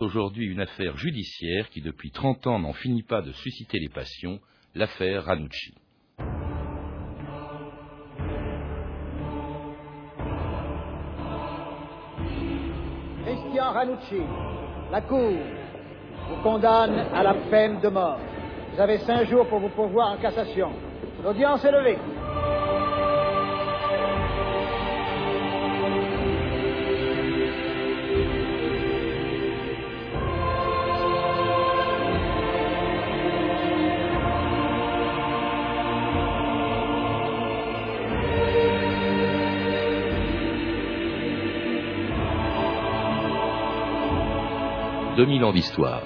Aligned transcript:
Aujourd'hui, 0.00 0.46
une 0.46 0.62
affaire 0.62 0.96
judiciaire 0.96 1.68
qui, 1.68 1.82
depuis 1.82 2.10
30 2.10 2.46
ans, 2.46 2.58
n'en 2.58 2.72
finit 2.72 3.02
pas 3.02 3.20
de 3.20 3.32
susciter 3.32 3.78
les 3.78 3.90
passions, 3.90 4.40
l'affaire 4.74 5.24
Ranucci. 5.24 5.74
Christian 13.26 13.72
Ranucci, 13.72 14.22
la 14.90 15.02
Cour 15.02 15.34
vous 16.30 16.42
condamne 16.42 16.98
à 17.12 17.22
la 17.22 17.34
peine 17.50 17.78
de 17.82 17.88
mort. 17.88 18.18
Vous 18.72 18.80
avez 18.80 19.00
cinq 19.00 19.28
jours 19.28 19.46
pour 19.48 19.58
vous 19.58 19.68
pourvoir 19.68 20.12
en 20.12 20.16
cassation. 20.16 20.72
L'audience 21.22 21.62
est 21.62 21.72
levée. 21.72 21.98
«2000 45.20 45.44
ans 45.44 45.52
d'histoire. 45.52 46.00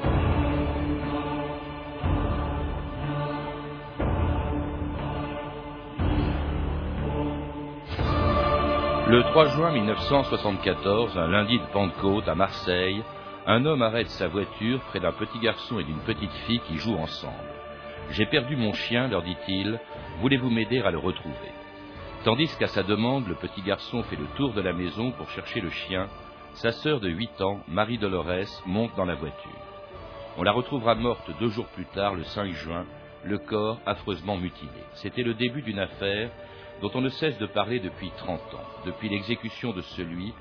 Le 9.06 9.22
3 9.30 9.44
juin 9.50 9.70
1974, 9.70 11.16
un 11.16 11.28
lundi 11.28 11.60
de 11.60 11.64
Pentecôte 11.66 12.26
à 12.26 12.34
Marseille, 12.34 13.04
un 13.46 13.64
homme 13.64 13.82
arrête 13.82 14.08
sa 14.08 14.26
voiture 14.26 14.80
près 14.88 14.98
d'un 14.98 15.12
petit 15.12 15.38
garçon 15.38 15.78
et 15.78 15.84
d'une 15.84 16.00
petite 16.00 16.32
fille 16.48 16.62
qui 16.66 16.78
jouent 16.78 16.98
ensemble. 16.98 17.34
J'ai 18.10 18.26
perdu 18.26 18.56
mon 18.56 18.72
chien, 18.72 19.06
leur 19.06 19.22
dit-il, 19.22 19.78
voulez-vous 20.22 20.50
m'aider 20.50 20.80
à 20.80 20.90
le 20.90 20.98
retrouver? 20.98 21.52
Tandis 22.24 22.50
qu'à 22.58 22.66
sa 22.66 22.82
demande, 22.82 23.28
le 23.28 23.36
petit 23.36 23.62
garçon 23.62 24.02
fait 24.02 24.16
le 24.16 24.26
tour 24.36 24.54
de 24.54 24.60
la 24.60 24.72
maison 24.72 25.12
pour 25.12 25.30
chercher 25.30 25.60
le 25.60 25.70
chien, 25.70 26.08
sa 26.54 26.70
sœur 26.70 27.00
de 27.00 27.08
8 27.08 27.40
ans, 27.40 27.60
Marie 27.68 27.98
Dolores, 27.98 28.62
monte 28.66 28.94
dans 28.96 29.04
la 29.04 29.16
voiture. 29.16 29.50
On 30.36 30.42
la 30.42 30.52
retrouvera 30.52 30.94
morte 30.94 31.28
deux 31.40 31.48
jours 31.48 31.66
plus 31.68 31.86
tard, 31.86 32.14
le 32.14 32.24
5 32.24 32.52
juin, 32.52 32.86
le 33.24 33.38
corps 33.38 33.80
affreusement 33.86 34.36
mutilé. 34.36 34.70
C'était 34.94 35.22
le 35.22 35.34
début 35.34 35.62
d'une 35.62 35.78
affaire 35.78 36.30
dont 36.80 36.90
on 36.94 37.00
ne 37.00 37.08
cesse 37.08 37.38
de 37.38 37.46
parler 37.46 37.80
depuis 37.80 38.10
30 38.18 38.40
ans, 38.54 38.64
depuis 38.86 39.08
l'exécution 39.08 39.72
de 39.72 39.80
celui 39.80 40.32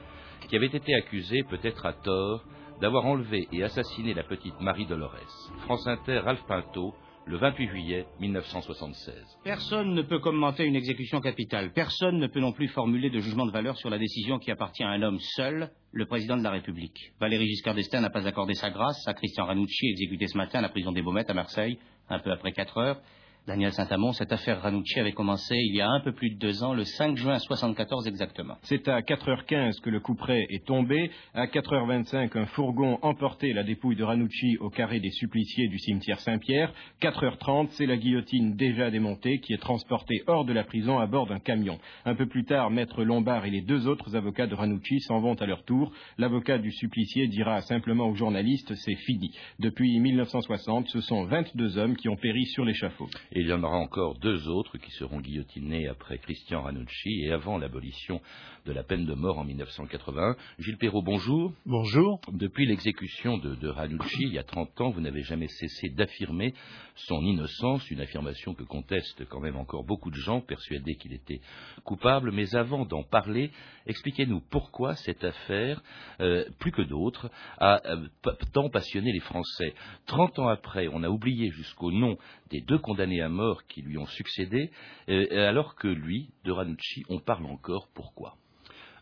qui 0.47 0.55
avait 0.55 0.67
été 0.67 0.93
accusé, 0.93 1.43
peut-être 1.43 1.85
à 1.85 1.93
tort, 1.93 2.43
d'avoir 2.79 3.05
enlevé 3.05 3.47
et 3.51 3.63
assassiné 3.63 4.13
la 4.13 4.23
petite 4.23 4.59
Marie 4.59 4.85
Dolores. 4.85 5.51
France 5.61 5.87
Inter, 5.87 6.19
Ralph 6.19 6.43
Pinto, 6.47 6.93
le 7.25 7.37
28 7.37 7.67
juillet 7.67 8.05
1976. 8.19 9.15
Personne 9.43 9.93
ne 9.93 10.01
peut 10.01 10.19
commenter 10.19 10.65
une 10.65 10.75
exécution 10.75 11.21
capitale. 11.21 11.71
Personne 11.73 12.17
ne 12.17 12.27
peut 12.27 12.39
non 12.39 12.51
plus 12.51 12.67
formuler 12.67 13.09
de 13.09 13.19
jugement 13.19 13.45
de 13.45 13.51
valeur 13.51 13.77
sur 13.77 13.89
la 13.89 13.97
décision 13.97 14.39
qui 14.39 14.51
appartient 14.51 14.83
à 14.83 14.89
un 14.89 15.01
homme 15.01 15.19
seul, 15.19 15.71
le 15.91 16.05
président 16.05 16.37
de 16.37 16.43
la 16.43 16.51
République. 16.51 17.13
Valéry 17.19 17.47
Giscard 17.47 17.75
d'Estaing 17.75 18.01
n'a 18.01 18.09
pas 18.09 18.27
accordé 18.27 18.53
sa 18.55 18.69
grâce 18.69 19.07
à 19.07 19.13
Christian 19.13 19.45
Ranucci, 19.45 19.87
exécuté 19.87 20.27
ce 20.27 20.37
matin 20.37 20.59
à 20.59 20.63
la 20.63 20.69
prison 20.69 20.91
des 20.91 21.01
Baumettes 21.01 21.29
à 21.29 21.33
Marseille, 21.33 21.77
un 22.09 22.19
peu 22.19 22.31
après 22.31 22.51
4 22.51 22.77
heures. 22.77 23.01
Daniel 23.45 23.73
Saint-Amand, 23.73 24.13
cette 24.13 24.31
affaire 24.31 24.61
Ranucci 24.61 25.01
avait 25.01 25.11
commencé 25.11 25.53
il 25.57 25.75
y 25.75 25.81
a 25.81 25.89
un 25.89 25.99
peu 25.99 26.13
plus 26.13 26.29
de 26.29 26.39
deux 26.39 26.63
ans, 26.63 26.73
le 26.73 26.85
5 26.85 27.17
juin 27.17 27.37
74 27.39 28.07
exactement. 28.07 28.55
C'est 28.61 28.87
à 28.87 29.01
4h15 29.01 29.81
que 29.81 29.89
le 29.89 29.99
couperet 29.99 30.45
est 30.49 30.65
tombé. 30.65 31.11
À 31.33 31.47
4h25, 31.47 32.37
un 32.37 32.45
fourgon 32.45 32.99
emportait 33.01 33.51
la 33.51 33.63
dépouille 33.63 33.97
de 33.97 34.03
Ranucci 34.05 34.55
au 34.61 34.69
carré 34.69 35.01
des 35.01 35.11
suppliciés 35.11 35.67
du 35.67 35.77
cimetière 35.77 36.21
Saint-Pierre. 36.21 36.71
4h30, 37.01 37.67
c'est 37.71 37.85
la 37.85 37.97
guillotine 37.97 38.55
déjà 38.55 38.89
démontée 38.89 39.39
qui 39.39 39.51
est 39.51 39.57
transportée 39.57 40.23
hors 40.27 40.45
de 40.45 40.53
la 40.53 40.63
prison 40.63 40.99
à 40.99 41.05
bord 41.05 41.27
d'un 41.27 41.39
camion. 41.39 41.79
Un 42.05 42.15
peu 42.15 42.27
plus 42.27 42.45
tard, 42.45 42.71
Maître 42.71 43.03
Lombard 43.03 43.45
et 43.45 43.51
les 43.51 43.61
deux 43.61 43.89
autres 43.89 44.15
avocats 44.15 44.47
de 44.47 44.55
Ranucci 44.55 45.01
s'en 45.01 45.19
vont 45.19 45.35
à 45.35 45.45
leur 45.45 45.65
tour. 45.65 45.91
L'avocat 46.17 46.59
du 46.59 46.71
supplicié 46.71 47.27
dira 47.27 47.59
simplement 47.63 48.07
aux 48.07 48.15
journalistes 48.15 48.73
c'est 48.73 48.95
fini. 48.95 49.35
Depuis 49.59 49.99
1960, 49.99 50.87
ce 50.87 51.01
sont 51.01 51.25
22 51.25 51.77
hommes 51.77 51.97
qui 51.97 52.07
ont 52.07 52.15
péri 52.15 52.45
sur 52.45 52.63
l'échafaud. 52.63 53.09
Et 53.35 53.41
il 53.41 53.47
y 53.47 53.53
en 53.53 53.63
aura 53.63 53.77
encore 53.77 54.19
deux 54.19 54.47
autres 54.47 54.77
qui 54.77 54.91
seront 54.91 55.19
guillotinés 55.19 55.87
après 55.87 56.19
Christian 56.19 56.61
Ranucci 56.61 57.23
et 57.23 57.31
avant 57.31 57.57
l'abolition 57.57 58.21
de 58.65 58.71
la 58.71 58.83
peine 58.83 59.05
de 59.05 59.13
mort 59.13 59.39
en 59.39 59.43
1981. 59.43 60.35
Gilles 60.57 60.77
Perrault, 60.77 61.01
bonjour. 61.01 61.51
Bonjour. 61.65 62.21
Depuis 62.31 62.65
l'exécution 62.65 63.37
de, 63.37 63.55
de 63.55 63.67
Ranucci, 63.67 64.23
il 64.23 64.33
y 64.33 64.39
a 64.39 64.43
30 64.43 64.79
ans, 64.79 64.89
vous 64.89 65.01
n'avez 65.01 65.21
jamais 65.21 65.47
cessé 65.47 65.89
d'affirmer 65.89 66.53
son 66.95 67.25
innocence, 67.25 67.89
une 67.91 67.99
affirmation 67.99 68.53
que 68.53 68.63
contestent 68.63 69.25
quand 69.25 69.41
même 69.41 69.57
encore 69.57 69.83
beaucoup 69.83 70.11
de 70.11 70.15
gens 70.15 70.39
persuadés 70.39 70.95
qu'il 70.95 71.13
était 71.13 71.41
coupable. 71.83 72.31
Mais 72.31 72.55
avant 72.55 72.85
d'en 72.85 73.03
parler, 73.03 73.51
expliquez-nous 73.85 74.41
pourquoi 74.49 74.95
cette 74.95 75.25
affaire, 75.25 75.83
euh, 76.21 76.45
plus 76.59 76.71
que 76.71 76.83
d'autres, 76.83 77.29
a 77.57 77.81
euh, 77.85 78.07
tant 78.53 78.69
passionné 78.69 79.11
les 79.11 79.19
Français. 79.19 79.73
30 80.05 80.39
ans 80.39 80.47
après, 80.47 80.87
on 80.87 81.03
a 81.03 81.09
oublié 81.09 81.49
jusqu'au 81.49 81.91
nom 81.91 82.17
des 82.49 82.61
deux 82.61 82.79
condamnés 82.79 83.21
à 83.21 83.29
mort 83.29 83.65
qui 83.67 83.81
lui 83.81 83.97
ont 83.97 84.05
succédé, 84.05 84.71
euh, 85.09 85.49
alors 85.49 85.75
que 85.75 85.89
lui, 85.89 86.29
de 86.45 86.51
Ranucci, 86.51 87.03
on 87.09 87.19
parle 87.19 87.45
encore. 87.47 87.89
Pourquoi? 87.93 88.37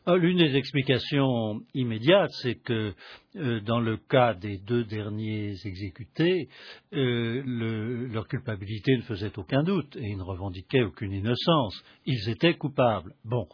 L'une 0.08 0.38
des 0.38 0.56
explications 0.56 1.62
immédiates, 1.76 2.32
c'est 2.42 2.56
que 2.56 2.94
euh, 3.36 3.60
dans 3.62 3.80
le 3.80 3.98
cas 3.98 4.34
des 4.34 4.58
deux 4.58 4.84
derniers 4.84 5.56
exécutés, 5.64 6.50
euh, 6.94 7.44
le, 7.46 8.08
leur 8.08 8.28
culpabilité 8.28 8.98
ne 8.98 9.04
faisait 9.04 9.32
aucun 9.38 9.62
doute 9.62 9.96
et 9.96 10.10
ils 10.10 10.18
ne 10.18 10.24
revendiquaient 10.24 10.82
aucune 10.82 11.14
innocence. 11.14 11.84
Ils 12.06 12.30
étaient 12.30 12.56
coupables. 12.56 13.14
Bon, 13.26 13.48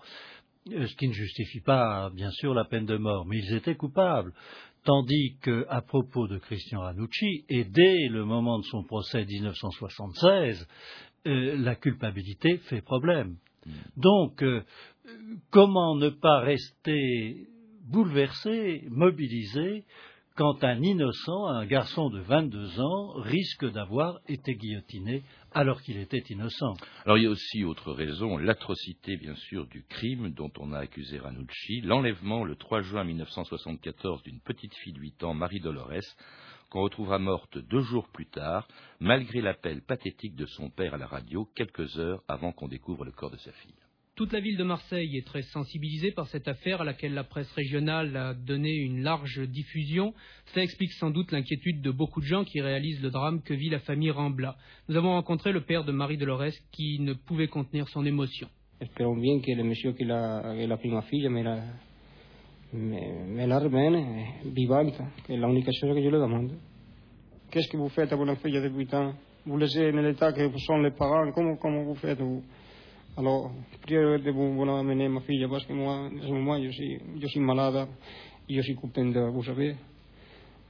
ce 0.69 0.95
qui 0.95 1.07
ne 1.09 1.13
justifie 1.13 1.61
pas, 1.61 2.09
bien 2.13 2.31
sûr, 2.31 2.53
la 2.53 2.65
peine 2.65 2.85
de 2.85 2.97
mort, 2.97 3.25
mais 3.25 3.39
ils 3.39 3.53
étaient 3.53 3.75
coupables. 3.75 4.33
Tandis 4.83 5.35
qu'à 5.41 5.81
propos 5.81 6.29
de 6.29 6.37
Christian 6.37 6.79
Ranucci, 6.79 7.43
et 7.49 7.65
dès 7.65 8.07
le 8.07 8.23
moment 8.23 8.57
de 8.57 8.63
son 8.63 8.83
procès 8.83 9.25
1976, 9.25 10.65
euh, 11.27 11.57
la 11.57 11.75
culpabilité 11.75 12.57
fait 12.69 12.81
problème. 12.81 13.35
Donc, 13.95 14.43
euh, 14.43 14.61
comment 15.51 15.95
ne 15.95 16.09
pas 16.09 16.39
rester 16.39 17.47
bouleversé, 17.89 18.83
mobilisé, 18.89 19.85
quand 20.37 20.63
un 20.63 20.79
innocent, 20.83 21.47
un 21.47 21.65
garçon 21.65 22.11
de 22.11 22.19
22 22.19 22.79
ans, 22.79 23.13
risque 23.15 23.65
d'avoir 23.71 24.19
été 24.27 24.53
guillotiné 24.53 25.23
alors 25.51 25.81
qu'il 25.81 25.97
était 25.97 26.23
innocent? 26.29 26.75
Alors 27.05 27.17
il 27.17 27.23
y 27.23 27.25
a 27.27 27.31
aussi 27.31 27.63
autre 27.63 27.91
raison, 27.91 28.37
l'atrocité 28.37 29.17
bien 29.17 29.35
sûr 29.35 29.65
du 29.65 29.83
crime 29.89 30.29
dont 30.29 30.51
on 30.59 30.73
a 30.73 30.79
accusé 30.79 31.17
Ranucci, 31.17 31.81
l'enlèvement 31.81 32.43
le 32.43 32.55
3 32.55 32.81
juin 32.81 33.03
1974 33.03 34.21
d'une 34.21 34.39
petite 34.41 34.75
fille 34.75 34.93
de 34.93 34.99
8 34.99 35.23
ans, 35.23 35.33
Marie 35.33 35.59
Dolores, 35.59 36.15
qu'on 36.69 36.81
retrouvera 36.81 37.19
morte 37.19 37.57
deux 37.57 37.81
jours 37.81 38.07
plus 38.09 38.25
tard, 38.25 38.67
malgré 38.99 39.41
l'appel 39.41 39.81
pathétique 39.81 40.35
de 40.35 40.45
son 40.45 40.69
père 40.69 40.93
à 40.93 40.97
la 40.97 41.07
radio, 41.07 41.47
quelques 41.55 41.97
heures 41.97 42.23
avant 42.27 42.51
qu'on 42.51 42.67
découvre 42.67 43.05
le 43.05 43.11
corps 43.11 43.31
de 43.31 43.37
sa 43.37 43.51
fille. 43.51 43.73
Toute 44.17 44.33
la 44.33 44.39
ville 44.39 44.57
de 44.57 44.63
Marseille 44.63 45.15
est 45.15 45.27
très 45.27 45.43
sensibilisée 45.43 46.11
par 46.11 46.25
cette 46.25 46.47
affaire 46.47 46.81
à 46.81 46.83
laquelle 46.83 47.13
la 47.13 47.23
presse 47.23 47.51
régionale 47.51 48.17
a 48.17 48.33
donné 48.33 48.73
une 48.73 49.03
large 49.03 49.39
diffusion. 49.47 50.15
Cela 50.47 50.63
explique 50.63 50.91
sans 50.93 51.11
doute 51.11 51.31
l'inquiétude 51.31 51.83
de 51.83 51.91
beaucoup 51.91 52.19
de 52.19 52.25
gens 52.25 52.43
qui 52.43 52.59
réalisent 52.59 53.03
le 53.03 53.11
drame 53.11 53.43
que 53.43 53.53
vit 53.53 53.69
la 53.69 53.77
famille 53.77 54.09
Rambla. 54.09 54.57
Nous 54.89 54.95
avons 54.95 55.11
rencontré 55.11 55.51
le 55.51 55.61
père 55.61 55.83
de 55.83 55.91
Marie 55.91 56.17
Dolores 56.17 56.49
qui 56.71 56.99
ne 56.99 57.13
pouvait 57.13 57.47
contenir 57.47 57.87
son 57.89 58.07
émotion. 58.07 58.49
Espérons 58.81 59.17
bien 59.17 59.39
que 59.39 59.51
le 59.51 59.63
monsieur 59.63 59.91
qui 59.93 60.09
a, 60.09 60.55
qui 60.55 60.71
a 60.71 60.77
pris 60.77 60.89
ma 60.89 61.03
fille 61.03 61.21
la, 61.21 61.61
me, 62.73 63.35
me 63.35 63.45
la 63.45 63.59
ramène 63.59 64.25
vivante, 64.45 64.97
que 65.25 65.33
est 65.33 65.37
l'unique 65.37 65.71
chose 65.71 65.93
que 65.93 66.01
je 66.01 66.09
lui 66.09 66.11
demande. 66.11 66.51
Qu'est-ce 67.49 67.69
que 67.69 67.77
vous 67.77 67.89
faites 67.89 68.11
à 68.11 68.15
votre 68.15 68.35
fille 68.35 68.59
de 68.59 68.69
8 68.69 68.93
ans 68.93 69.13
Vous 69.45 69.57
laissez 69.57 69.91
dans 69.91 70.01
l'état 70.01 70.33
que 70.33 70.57
sont 70.59 70.77
les 70.79 70.91
parents 70.91 71.31
Comment, 71.31 71.55
comment 71.55 71.83
vous 71.83 71.95
faites 71.95 72.19
vous 72.19 72.43
Alors, 73.15 73.51
priez 73.81 74.19
de 74.19 74.31
vous, 74.31 74.53
vous 74.53 74.69
amener 74.69 75.07
ma 75.07 75.21
fille 75.21 75.47
parce 75.49 75.65
que 75.65 75.73
moi, 75.73 76.09
en 76.13 76.21
ce 76.21 76.31
moment, 76.31 76.61
je 76.61 76.69
suis, 76.69 76.99
je 77.21 77.27
suis 77.27 77.39
malade 77.39 77.87
et 78.49 78.55
je 78.55 78.61
suis 78.61 78.75
content 78.75 79.05
de 79.05 79.19
vous 79.31 79.43
savez. 79.43 79.75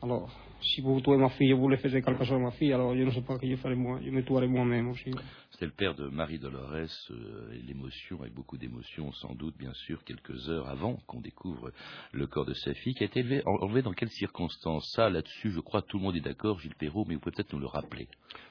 Alors, 0.04 0.30
si 0.62 0.82
vous 0.82 1.02
tuez 1.02 1.18
ma 1.18 1.30
fille, 1.30 1.54
vous 1.54 1.70
le 1.70 1.78
faites 1.78 1.92
quelque 1.92 2.24
chose 2.24 2.36
à 2.36 2.38
ma 2.38 2.52
fille, 2.52 2.72
alors 2.72 2.96
je 2.96 3.02
ne 3.02 3.10
sais 3.10 3.22
pas 3.22 3.36
ce 3.36 3.42
que 3.42 3.50
je 3.50 3.56
ferai 3.56 3.76
moi, 3.76 4.00
je 4.04 4.12
me 4.12 4.24
tuerai 4.24 4.48
moi-même 4.48 4.90
aussi. 4.90 5.10
C'était 5.52 5.66
le 5.66 5.72
père 5.72 5.96
de 5.96 6.08
Marie 6.08 6.38
Dolores, 6.38 6.88
euh, 7.10 7.52
et 7.52 7.62
l'émotion, 7.64 8.22
avec 8.22 8.34
beaucoup 8.36 8.58
d'émotion, 8.58 9.12
sans 9.14 9.34
doute, 9.34 9.58
bien 9.58 9.74
sûr, 9.74 10.04
quelques 10.04 10.50
heures 10.50 10.68
avant 10.68 10.98
qu'on 11.08 11.20
découvre 11.20 11.72
le 12.12 12.28
corps 12.28 12.46
de 12.46 12.54
sa 12.54 12.76
fille, 12.76 12.94
qui 12.94 13.04
a 13.04 13.08
été 13.08 13.22
élevé, 13.22 13.42
enlevé 13.46 13.82
dans 13.82 13.94
quelles 13.94 14.12
circonstances? 14.12 14.88
Ça, 14.96 15.10
là-dessus, 15.10 15.50
je 15.50 15.60
crois, 15.62 15.82
tout 15.82 15.98
le 15.98 16.04
monde 16.04 16.16
est 16.16 16.22
d'accord, 16.22 16.60
Gilles 16.60 16.76
Perrault, 16.76 17.06
mais 17.08 17.16
vous 17.16 17.22
pouvez 17.22 17.36
peut-être 17.36 17.54
nous 17.54 17.60
le 17.60 17.68
rappeler. 17.68 18.08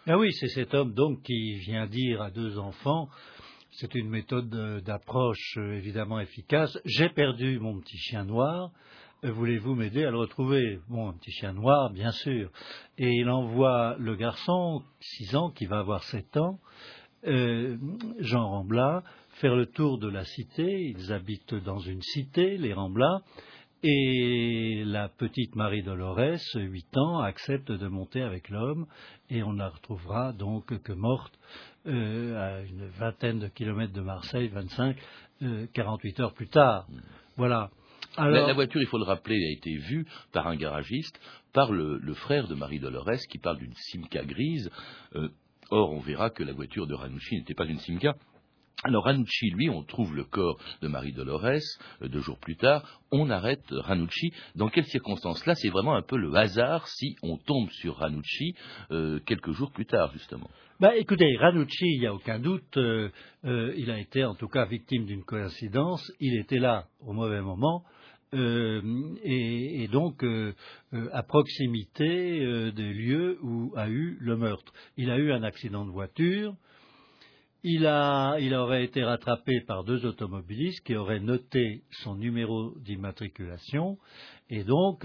Ah 0.09 0.19
oui, 0.19 0.33
c'est 0.33 0.49
cet 0.49 0.75
homme, 0.75 0.95
donc, 0.95 1.23
qui 1.23 1.59
vient 1.59 1.87
dire 1.87 2.23
à 2.23 2.33
deux 2.33 2.59
enfants, 2.59 3.09
c'est 3.71 3.95
une 3.95 4.09
méthode 4.09 4.49
d'approche 4.85 5.59
évidemment 5.59 6.19
efficace. 6.19 6.77
J'ai 6.85 7.11
perdu 7.11 7.61
mon 7.61 7.79
petit 7.81 7.99
chien 7.99 8.25
noir. 8.25 8.73
Euh, 9.25 9.33
voulez-vous 9.33 9.75
m'aider 9.75 10.05
à 10.05 10.11
le 10.11 10.19
retrouver? 10.19 10.81
Bon, 10.89 11.09
un 11.09 11.13
petit 11.15 11.31
chien 11.31 11.55
noir, 11.55 11.91
bien 11.91 12.11
sûr. 12.11 12.51
Et 12.99 13.09
il 13.09 13.31
envoie 13.31 13.97
le 13.99 14.15
garçon, 14.15 14.83
6 15.01 15.37
ans, 15.37 15.51
qui 15.51 15.65
va 15.67 15.79
avoir 15.79 16.03
7 16.05 16.37
ans, 16.37 16.59
euh, 17.27 17.79
Jean 18.19 18.47
Rambla, 18.47 19.03
faire 19.41 19.57
le 19.57 19.67
tour 19.67 19.99
de 19.99 20.09
la 20.09 20.25
cité. 20.25 20.95
Ils 20.95 21.13
habitent 21.13 21.55
dans 21.55 21.79
une 21.79 22.03
cité, 22.03 22.59
les 22.59 22.75
Rambla. 22.75 23.21
Et 23.83 24.83
la 24.85 25.09
petite 25.09 25.55
Marie 25.55 25.83
Dolores, 25.83 26.39
8 26.55 26.97
ans, 26.99 27.21
accepte 27.21 27.71
de 27.73 27.89
monter 27.89 28.21
avec 28.21 28.49
l'homme 28.51 28.87
et 29.31 29.43
on 29.43 29.53
la 29.53 29.69
retrouvera 29.69 30.33
donc 30.33 30.83
que 30.83 30.93
morte 30.93 31.39
euh, 31.87 32.37
à 32.37 32.63
une 32.63 32.87
vingtaine 32.89 33.39
de 33.39 33.49
kilomètres 33.49 33.93
de 33.93 34.01
Marseille, 34.01 34.49
25, 34.49 34.97
48 35.73 36.21
heures 36.21 36.35
plus 36.35 36.49
tard. 36.49 36.87
Voilà. 37.37 37.71
La, 38.19 38.53
voiture, 38.55 38.81
il 38.81 38.87
faut 38.87 38.99
le 38.99 39.05
rappeler, 39.05 39.37
a 39.37 39.53
été 39.53 39.77
vue 39.77 40.07
par 40.33 40.47
un 40.47 40.57
garagiste, 40.57 41.21
par 41.53 41.73
le, 41.73 42.15
frère 42.15 42.49
de 42.49 42.55
Marie 42.55 42.81
Dolores, 42.81 43.27
qui 43.31 43.39
parle 43.39 43.59
d'une 43.59 43.75
Simca 43.75 44.25
grise. 44.25 44.71
Euh, 45.15 45.29
or, 45.71 45.93
on 45.93 46.01
verra 46.01 46.31
que 46.31 46.43
la 46.43 46.53
voiture 46.53 46.87
de 46.87 46.95
Ranucci 46.95 47.37
n'était 47.37 47.55
pas 47.55 47.67
une 47.67 47.79
Simca. 47.79 48.15
Alors 48.85 49.05
Ranucci, 49.05 49.51
lui, 49.51 49.71
on 49.71 49.83
trouve 49.83 50.15
le 50.15 50.25
corps 50.25 50.59
de 50.83 50.89
Marie 50.89 51.13
Dolores 51.13 51.45
euh, 51.47 52.09
deux 52.09 52.21
jours 52.21 52.39
plus 52.39 52.57
tard. 52.57 53.01
On 53.11 53.31
arrête 53.31 53.65
Ranucci. 53.71 54.33
Dans 54.55 54.69
quelles 54.69 54.87
circonstances? 54.87 55.45
Là, 55.47 55.55
c'est 55.55 55.71
vraiment 55.71 55.95
un 55.95 56.03
peu 56.03 56.17
le 56.17 56.35
hasard 56.35 56.87
si 56.89 57.17
on 57.23 57.39
tombe 57.39 57.71
sur 57.71 57.97
Ranucci 57.97 58.55
euh, 58.91 59.19
quelques 59.27 59.53
jours 59.53 59.73
plus 59.73 59.87
tard, 59.87 60.13
justement. 60.13 60.51
Bah, 60.79 60.95
écoutez, 60.95 61.37
Ranucci, 61.39 61.87
il 61.87 62.01
n'y 62.01 62.07
a 62.07 62.13
aucun 62.13 62.39
doute, 62.39 62.79
il 63.45 63.91
a 63.91 63.99
été 63.99 64.25
en 64.25 64.35
tout 64.35 64.49
cas 64.49 64.67
victime 64.67 65.07
d'une 65.07 65.25
coïncidence. 65.25 66.13
Il 66.21 66.39
était 66.39 66.59
là 66.59 66.87
au 67.01 67.15
mauvais 67.15 67.41
moment. 67.41 67.83
Euh, 68.35 68.83
et, 69.23 69.89
donc 69.89 70.23
euh, 70.25 70.53
euh, 70.93 71.09
à 71.13 71.23
proximité 71.23 72.73
des 72.73 72.93
lieux 72.93 73.39
où 73.43 73.73
a 73.77 73.89
eu 73.89 74.19
le 74.21 74.37
meurtre. 74.37 74.73
Il 74.97 75.11
a 75.11 75.19
eu 75.19 75.33
un 75.33 75.43
accident 75.43 75.85
de 75.85 75.91
voiture. 75.91 76.55
Il, 77.63 77.83
il 78.41 78.55
aurait 78.55 78.85
été 78.85 79.03
rattrapé 79.03 79.61
par 79.67 79.83
deux 79.85 80.07
automobilistes 80.07 80.85
qui 80.85 80.95
auraient 80.95 81.21
noté 81.21 81.83
son 81.91 82.15
numéro 82.15 82.75
d'immatriculation 82.79 83.99
et 84.51 84.63
donc 84.63 85.05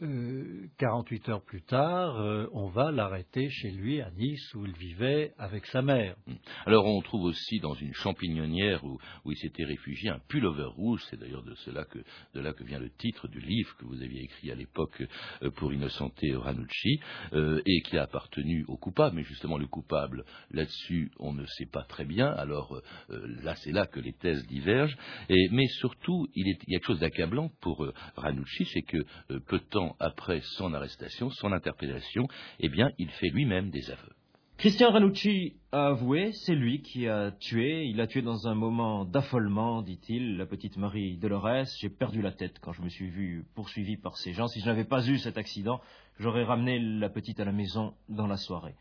48 0.00 1.28
euh, 1.28 1.32
heures 1.32 1.42
plus 1.42 1.62
tard, 1.62 2.20
euh, 2.20 2.46
on 2.52 2.68
va 2.68 2.92
l'arrêter 2.92 3.50
chez 3.50 3.70
lui 3.72 4.00
à 4.00 4.10
Nice 4.12 4.54
où 4.54 4.64
il 4.64 4.72
vivait 4.74 5.32
avec 5.38 5.66
sa 5.66 5.82
mère. 5.82 6.14
Hmm. 6.26 6.34
Alors 6.66 6.86
on 6.86 7.00
trouve 7.00 7.24
aussi 7.24 7.58
dans 7.58 7.74
une 7.74 7.92
champignonnière 7.94 8.84
où, 8.84 8.98
il 9.26 9.36
s'était 9.36 9.64
réfugié 9.64 10.10
un 10.10 10.20
pullover 10.28 10.70
rouge, 10.76 11.02
c'est 11.10 11.18
d'ailleurs 11.18 11.42
de, 11.42 11.54
cela 11.56 11.84
que, 11.84 11.98
de 12.34 12.40
là 12.40 12.52
que 12.52 12.62
vient 12.62 12.78
le 12.78 12.90
titre 12.90 13.26
du 13.26 13.40
livre 13.40 13.76
que 13.76 13.86
vous 13.86 14.00
aviez 14.00 14.22
écrit 14.22 14.52
à 14.52 14.54
l'époque 14.54 15.02
euh, 15.42 15.50
pour 15.50 15.72
innocenter 15.72 16.34
Ranucci, 16.34 17.00
et 17.32 17.82
qui 17.82 17.98
a 17.98 18.02
appartenu 18.02 18.64
au 18.68 18.76
coupable, 18.76 19.16
mais 19.16 19.24
justement 19.24 19.58
le 19.58 19.66
coupable, 19.66 20.24
là-dessus 20.50 21.10
on 21.18 21.32
ne 21.32 21.44
sait 21.44 21.66
pas 21.66 21.82
très 21.82 22.04
bien, 22.04 22.28
alors 22.28 22.80
là 23.08 23.54
c'est 23.56 23.72
là 23.72 23.86
que 23.86 24.00
les 24.00 24.12
thèses 24.12 24.46
divergent, 24.46 24.96
mais 25.28 25.66
surtout 25.66 26.28
il, 26.34 26.46
y 26.46 26.52
a 26.52 26.78
quelque 26.78 26.86
chose 26.86 27.00
d'accablant 27.00 27.50
pour 27.60 27.86
Ranucci, 28.16 28.64
c'est 28.66 28.82
que 28.82 28.98
peu 29.46 29.58
de 29.58 29.64
temps 29.64 29.87
après 30.00 30.40
son 30.42 30.74
arrestation, 30.74 31.30
son 31.30 31.52
interpellation, 31.52 32.26
eh 32.60 32.68
bien, 32.68 32.90
il 32.98 33.10
fait 33.10 33.28
lui-même 33.28 33.70
des 33.70 33.90
aveux. 33.90 34.12
Christian 34.58 34.90
Ranucci 34.90 35.54
a 35.70 35.90
avoué, 35.90 36.32
c'est 36.32 36.56
lui 36.56 36.82
qui 36.82 37.06
a 37.06 37.30
tué. 37.30 37.84
Il 37.84 38.00
a 38.00 38.08
tué 38.08 38.22
dans 38.22 38.48
un 38.48 38.56
moment 38.56 39.04
d'affolement, 39.04 39.82
dit-il, 39.82 40.36
la 40.36 40.46
petite 40.46 40.76
Marie 40.76 41.16
Dolores. 41.16 41.66
J'ai 41.80 41.88
perdu 41.88 42.22
la 42.22 42.32
tête 42.32 42.58
quand 42.60 42.72
je 42.72 42.82
me 42.82 42.88
suis 42.88 43.08
vu 43.08 43.46
poursuivi 43.54 43.96
par 43.96 44.16
ces 44.16 44.32
gens. 44.32 44.48
Si 44.48 44.58
je 44.58 44.66
n'avais 44.66 44.84
pas 44.84 45.06
eu 45.06 45.18
cet 45.18 45.38
accident, 45.38 45.80
j'aurais 46.18 46.42
ramené 46.42 46.80
la 46.80 47.08
petite 47.08 47.38
à 47.38 47.44
la 47.44 47.52
maison 47.52 47.94
dans 48.08 48.26
la 48.26 48.36
soirée. 48.36 48.74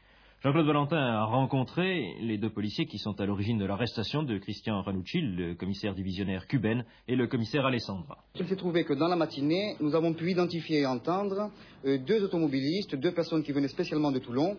Jean-Claude 0.43 0.67
Valentin 0.67 0.97
a 0.97 1.23
rencontré 1.23 2.13
les 2.21 2.37
deux 2.37 2.51
policiers 2.51 2.85
qui 2.85 2.99
sont 2.99 3.19
à 3.19 3.25
l'origine 3.25 3.57
de 3.57 3.65
l'arrestation 3.65 4.21
de 4.21 4.37
Christian 4.37 4.83
Ranucci, 4.83 5.19
le 5.19 5.55
commissaire 5.55 5.95
divisionnaire 5.95 6.45
cubaine, 6.45 6.85
et 7.07 7.15
le 7.15 7.25
commissaire 7.25 7.65
Alessandra. 7.65 8.19
Il 8.39 8.47
s'est 8.47 8.55
trouvé 8.55 8.83
que 8.83 8.93
dans 8.93 9.07
la 9.07 9.15
matinée, 9.15 9.75
nous 9.79 9.95
avons 9.95 10.13
pu 10.13 10.29
identifier 10.29 10.81
et 10.81 10.85
entendre 10.85 11.49
euh, 11.85 11.97
deux 11.97 12.23
automobilistes, 12.23 12.95
deux 12.95 13.13
personnes 13.13 13.41
qui 13.41 13.51
venaient 13.51 13.67
spécialement 13.67 14.11
de 14.11 14.19
Toulon, 14.19 14.57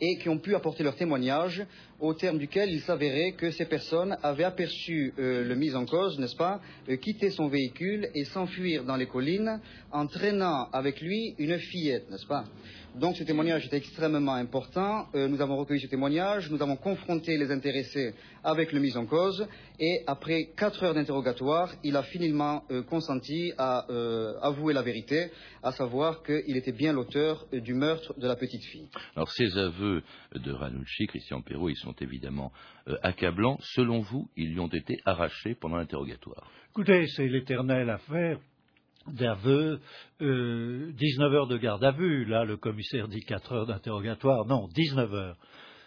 et 0.00 0.18
qui 0.18 0.28
ont 0.28 0.38
pu 0.38 0.54
apporter 0.54 0.84
leur 0.84 0.94
témoignage, 0.94 1.66
au 1.98 2.14
terme 2.14 2.38
duquel 2.38 2.70
il 2.70 2.80
s'avérait 2.82 3.32
que 3.32 3.50
ces 3.50 3.64
personnes 3.64 4.16
avaient 4.22 4.44
aperçu 4.44 5.12
euh, 5.18 5.42
le 5.42 5.54
mis 5.56 5.74
en 5.74 5.86
cause, 5.86 6.18
n'est-ce 6.20 6.36
pas, 6.36 6.60
euh, 6.88 6.96
quitter 6.96 7.30
son 7.30 7.48
véhicule 7.48 8.08
et 8.14 8.24
s'enfuir 8.24 8.84
dans 8.84 8.96
les 8.96 9.06
collines 9.06 9.60
en 9.90 10.06
traînant 10.06 10.68
avec 10.72 11.00
lui 11.00 11.34
une 11.38 11.58
fillette, 11.58 12.08
n'est-ce 12.08 12.26
pas 12.26 12.44
donc 12.98 13.16
ce 13.16 13.24
témoignage 13.24 13.66
est 13.66 13.76
extrêmement 13.76 14.34
important. 14.34 15.06
Euh, 15.14 15.28
nous 15.28 15.40
avons 15.40 15.56
recueilli 15.56 15.80
ce 15.80 15.86
témoignage, 15.86 16.50
nous 16.50 16.62
avons 16.62 16.76
confronté 16.76 17.36
les 17.36 17.50
intéressés 17.50 18.14
avec 18.42 18.72
le 18.72 18.80
mis 18.80 18.96
en 18.96 19.06
cause 19.06 19.46
et 19.78 20.02
après 20.06 20.50
quatre 20.56 20.82
heures 20.82 20.94
d'interrogatoire, 20.94 21.72
il 21.84 21.96
a 21.96 22.02
finalement 22.02 22.64
euh, 22.70 22.82
consenti 22.82 23.52
à 23.58 23.84
euh, 23.90 24.38
avouer 24.40 24.72
la 24.72 24.82
vérité, 24.82 25.30
à 25.62 25.72
savoir 25.72 26.22
qu'il 26.22 26.56
était 26.56 26.72
bien 26.72 26.92
l'auteur 26.92 27.46
du 27.52 27.74
meurtre 27.74 28.18
de 28.18 28.26
la 28.26 28.36
petite 28.36 28.64
fille. 28.64 28.88
Alors 29.14 29.30
ces 29.30 29.56
aveux 29.58 30.02
de 30.34 30.52
Ranucci, 30.52 31.06
Christian 31.06 31.42
Perrault, 31.42 31.68
ils 31.68 31.76
sont 31.76 31.94
évidemment 32.00 32.52
accablants. 33.02 33.58
Selon 33.74 34.00
vous, 34.00 34.28
ils 34.36 34.52
lui 34.52 34.60
ont 34.60 34.68
été 34.68 34.98
arrachés 35.04 35.54
pendant 35.54 35.76
l'interrogatoire? 35.76 36.50
Écoutez, 36.70 37.06
c'est 37.08 37.26
l'éternelle 37.26 37.90
affaire 37.90 38.38
d'aveu, 39.08 39.80
euh, 40.20 40.92
19 40.92 41.32
heures 41.32 41.46
de 41.46 41.56
garde 41.56 41.84
à 41.84 41.92
vue. 41.92 42.24
Là, 42.24 42.44
le 42.44 42.56
commissaire 42.56 43.08
dit 43.08 43.20
4 43.20 43.52
heures 43.52 43.66
d'interrogatoire. 43.66 44.46
Non, 44.46 44.68
19 44.74 45.14
heures. 45.14 45.36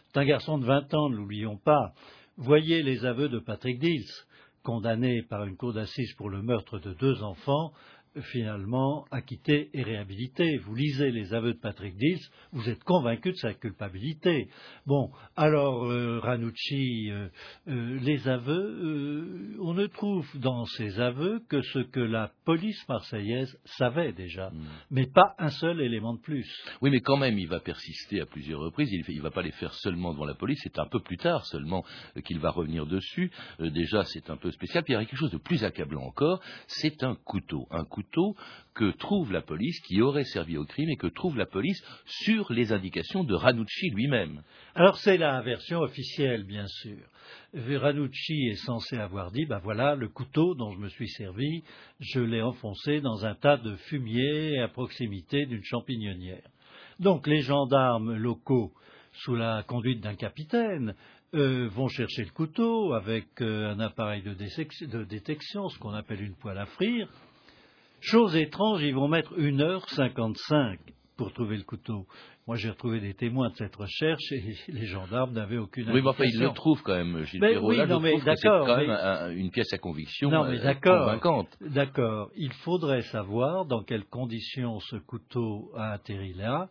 C'est 0.08 0.20
un 0.20 0.26
garçon 0.26 0.58
de 0.58 0.66
20 0.66 0.94
ans, 0.94 1.10
ne 1.10 1.18
l'oublions 1.18 1.58
pas. 1.58 1.94
Voyez 2.38 2.82
les 2.84 3.06
aveux 3.06 3.30
de 3.30 3.40
Patrick 3.40 3.80
Dils, 3.80 4.10
condamné 4.64 5.24
par 5.30 5.46
une 5.46 5.58
cour 5.58 5.74
d'assises 5.74 6.14
pour 6.16 6.30
le 6.30 6.42
meurtre 6.42 6.80
de 6.80 6.94
deux 6.94 7.22
enfants 7.22 7.72
finalement 8.22 9.06
acquitté 9.12 9.70
et 9.74 9.84
réhabilité. 9.84 10.58
Vous 10.58 10.76
lisez 10.76 11.12
les 11.12 11.34
aveux 11.34 11.54
de 11.54 11.60
Patrick 11.60 11.96
Dils, 11.96 12.20
vous 12.52 12.68
êtes 12.70 12.84
convaincu 12.84 13.32
de 13.32 13.38
sa 13.38 13.54
culpabilité. 13.54 14.50
Bon, 14.86 15.12
alors 15.36 15.86
euh, 15.86 16.20
Ranucci, 16.20 17.12
euh, 17.12 17.28
euh, 17.68 18.00
les 18.02 18.28
aveux, 18.28 19.56
on 19.62 19.74
ne 19.74 19.86
trouve 19.88 20.28
dans 20.40 20.66
ces 20.66 21.00
aveux 21.00 21.42
que 21.50 21.62
ce 21.62 21.80
que 21.80 22.00
la 22.00 22.32
police 22.46 22.88
marseillaise 22.88 23.58
savait 23.66 24.14
déjà, 24.14 24.50
hmm. 24.50 24.66
mais 24.92 25.06
pas 25.06 25.36
un 25.38 25.50
seul 25.50 25.82
élément 25.82 26.16
de 26.16 26.22
plus. 26.22 26.50
Oui, 26.82 26.90
mais 26.90 27.02
quand 27.02 27.18
même, 27.18 27.38
il 27.38 27.48
va 27.48 27.60
persister 27.60 28.22
à 28.22 28.26
plusieurs 28.26 28.60
reprises. 28.60 28.92
Il 28.92 29.18
ne 29.18 29.22
va 29.22 29.32
pas 29.32 29.44
les 29.44 29.52
faire 29.52 29.74
seulement 29.76 30.14
devant 30.14 30.26
la 30.26 30.36
police. 30.36 30.60
C'est 30.64 30.80
un 30.80 30.88
peu 30.88 31.00
plus 31.00 31.18
tard 31.18 31.46
seulement 31.46 31.84
qu'il 32.26 32.40
va 32.40 32.50
revenir 32.50 32.86
dessus. 32.86 33.32
déjà, 33.60 34.04
c'est 34.06 34.30
un 34.30 34.38
peu 34.38 34.52
spécial. 34.52 34.84
Puis 34.84 34.94
il 34.94 34.98
y 34.98 35.00
a 35.00 35.06
quelque 35.06 35.20
chose 35.20 35.32
de 35.32 35.38
plus 35.38 35.64
accablant 35.64 36.04
encore. 36.04 36.42
C'est 36.68 37.04
un 37.04 37.16
couteau, 37.16 37.68
un 37.72 37.84
couteau 37.86 37.99
que 38.74 38.92
trouve 38.92 39.32
la 39.32 39.42
police, 39.42 39.80
qui 39.82 40.02
aurait 40.02 40.24
servi 40.24 40.58
au 40.58 40.66
crime 40.66 40.90
et 40.90 40.96
que 40.96 41.08
trouve 41.08 41.38
la 41.38 41.46
police 41.46 41.84
sur 42.06 42.52
les 42.52 42.72
indications 42.72 43.24
de 43.24 43.34
Ranucci 43.34 43.90
lui-même. 43.90 44.42
Alors 44.76 44.98
c'est 44.98 45.18
la 45.18 45.42
version 45.42 45.80
officielle, 45.80 46.44
bien 46.44 46.68
sûr. 46.68 46.98
Ranucci 47.54 48.48
est 48.48 48.66
censé 48.66 48.98
avoir 48.98 49.32
dit, 49.32 49.46
ben 49.46 49.60
voilà, 49.60 49.96
le 49.96 50.08
couteau 50.08 50.56
dont 50.56 50.72
je 50.72 50.80
me 50.80 50.90
suis 50.90 51.10
servi, 51.10 51.64
je 52.00 52.20
l'ai 52.20 52.42
enfoncé 52.42 53.02
dans 53.02 53.26
un 53.26 53.36
tas 53.36 53.58
de 53.58 53.76
fumier 53.76 54.60
à 54.60 54.68
proximité 54.68 55.46
d'une 55.46 55.64
champignonnière. 55.64 56.48
Donc 57.00 57.28
les 57.28 57.42
gendarmes 57.42 58.16
locaux, 58.16 58.74
sous 59.12 59.36
la 59.36 59.64
conduite 59.64 60.02
d'un 60.02 60.16
capitaine, 60.16 60.96
euh, 61.36 61.68
vont 61.70 61.88
chercher 61.88 62.24
le 62.24 62.32
couteau 62.32 62.94
avec 62.94 63.28
euh, 63.42 63.72
un 63.72 63.80
appareil 63.80 64.24
de, 64.24 64.34
de 64.34 65.04
détection, 65.04 65.70
ce 65.70 65.78
qu'on 65.78 65.94
appelle 65.94 66.22
une 66.22 66.36
poêle 66.36 66.58
à 66.58 66.66
frire, 66.66 67.08
Chose 68.02 68.36
étrange, 68.36 68.82
ils 68.82 68.96
vont 68.96 69.08
mettre 69.08 69.38
une 69.38 69.62
heure 69.62 69.88
cinquante-cinq 69.90 70.80
pour 71.18 71.34
trouver 71.34 71.58
le 71.58 71.64
couteau. 71.64 72.06
Moi, 72.48 72.56
j'ai 72.56 72.70
retrouvé 72.70 73.00
des 73.00 73.14
témoins 73.14 73.50
de 73.50 73.56
cette 73.56 73.76
recherche 73.76 74.32
et 74.32 74.56
les 74.72 74.86
gendarmes 74.86 75.34
n'avaient 75.34 75.58
aucune 75.58 75.92
Oui, 75.92 76.02
mais 76.02 76.10
enfin, 76.10 76.24
ils 76.24 76.40
le 76.40 76.50
trouvent 76.54 76.82
quand 76.82 76.96
même, 76.96 77.24
Gilles 77.26 77.42
ben, 77.42 77.60
oui, 77.62 77.78
non, 77.88 78.00
mais 78.00 78.20
d'accord, 78.22 78.66
quand 78.66 78.78
même 78.78 79.38
une 79.38 79.52
pièce 79.52 79.72
à 79.74 79.78
conviction 79.78 80.30
non, 80.30 80.50
mais 80.50 80.66
euh, 80.66 80.74
convaincante. 80.76 81.50
D'accord. 81.62 82.32
Il 82.36 82.54
faudrait 82.54 83.02
savoir 83.04 83.66
dans 83.66 83.84
quelles 83.84 84.06
conditions 84.06 84.80
ce 84.80 84.96
couteau 84.96 85.72
a 85.76 85.92
atterri 85.92 86.34
là. 86.34 86.70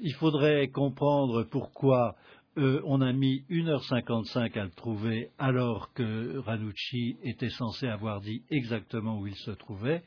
Il 0.00 0.14
faudrait 0.14 0.68
comprendre 0.68 1.44
pourquoi 1.44 2.16
euh, 2.56 2.80
on 2.84 3.00
a 3.00 3.12
mis 3.12 3.44
1h55 3.50 4.58
à 4.58 4.64
le 4.64 4.70
trouver 4.70 5.30
alors 5.38 5.92
que 5.92 6.38
Ranucci 6.38 7.18
était 7.22 7.50
censé 7.50 7.86
avoir 7.86 8.20
dit 8.20 8.42
exactement 8.50 9.18
où 9.18 9.26
il 9.26 9.36
se 9.36 9.50
trouvait. 9.50 10.02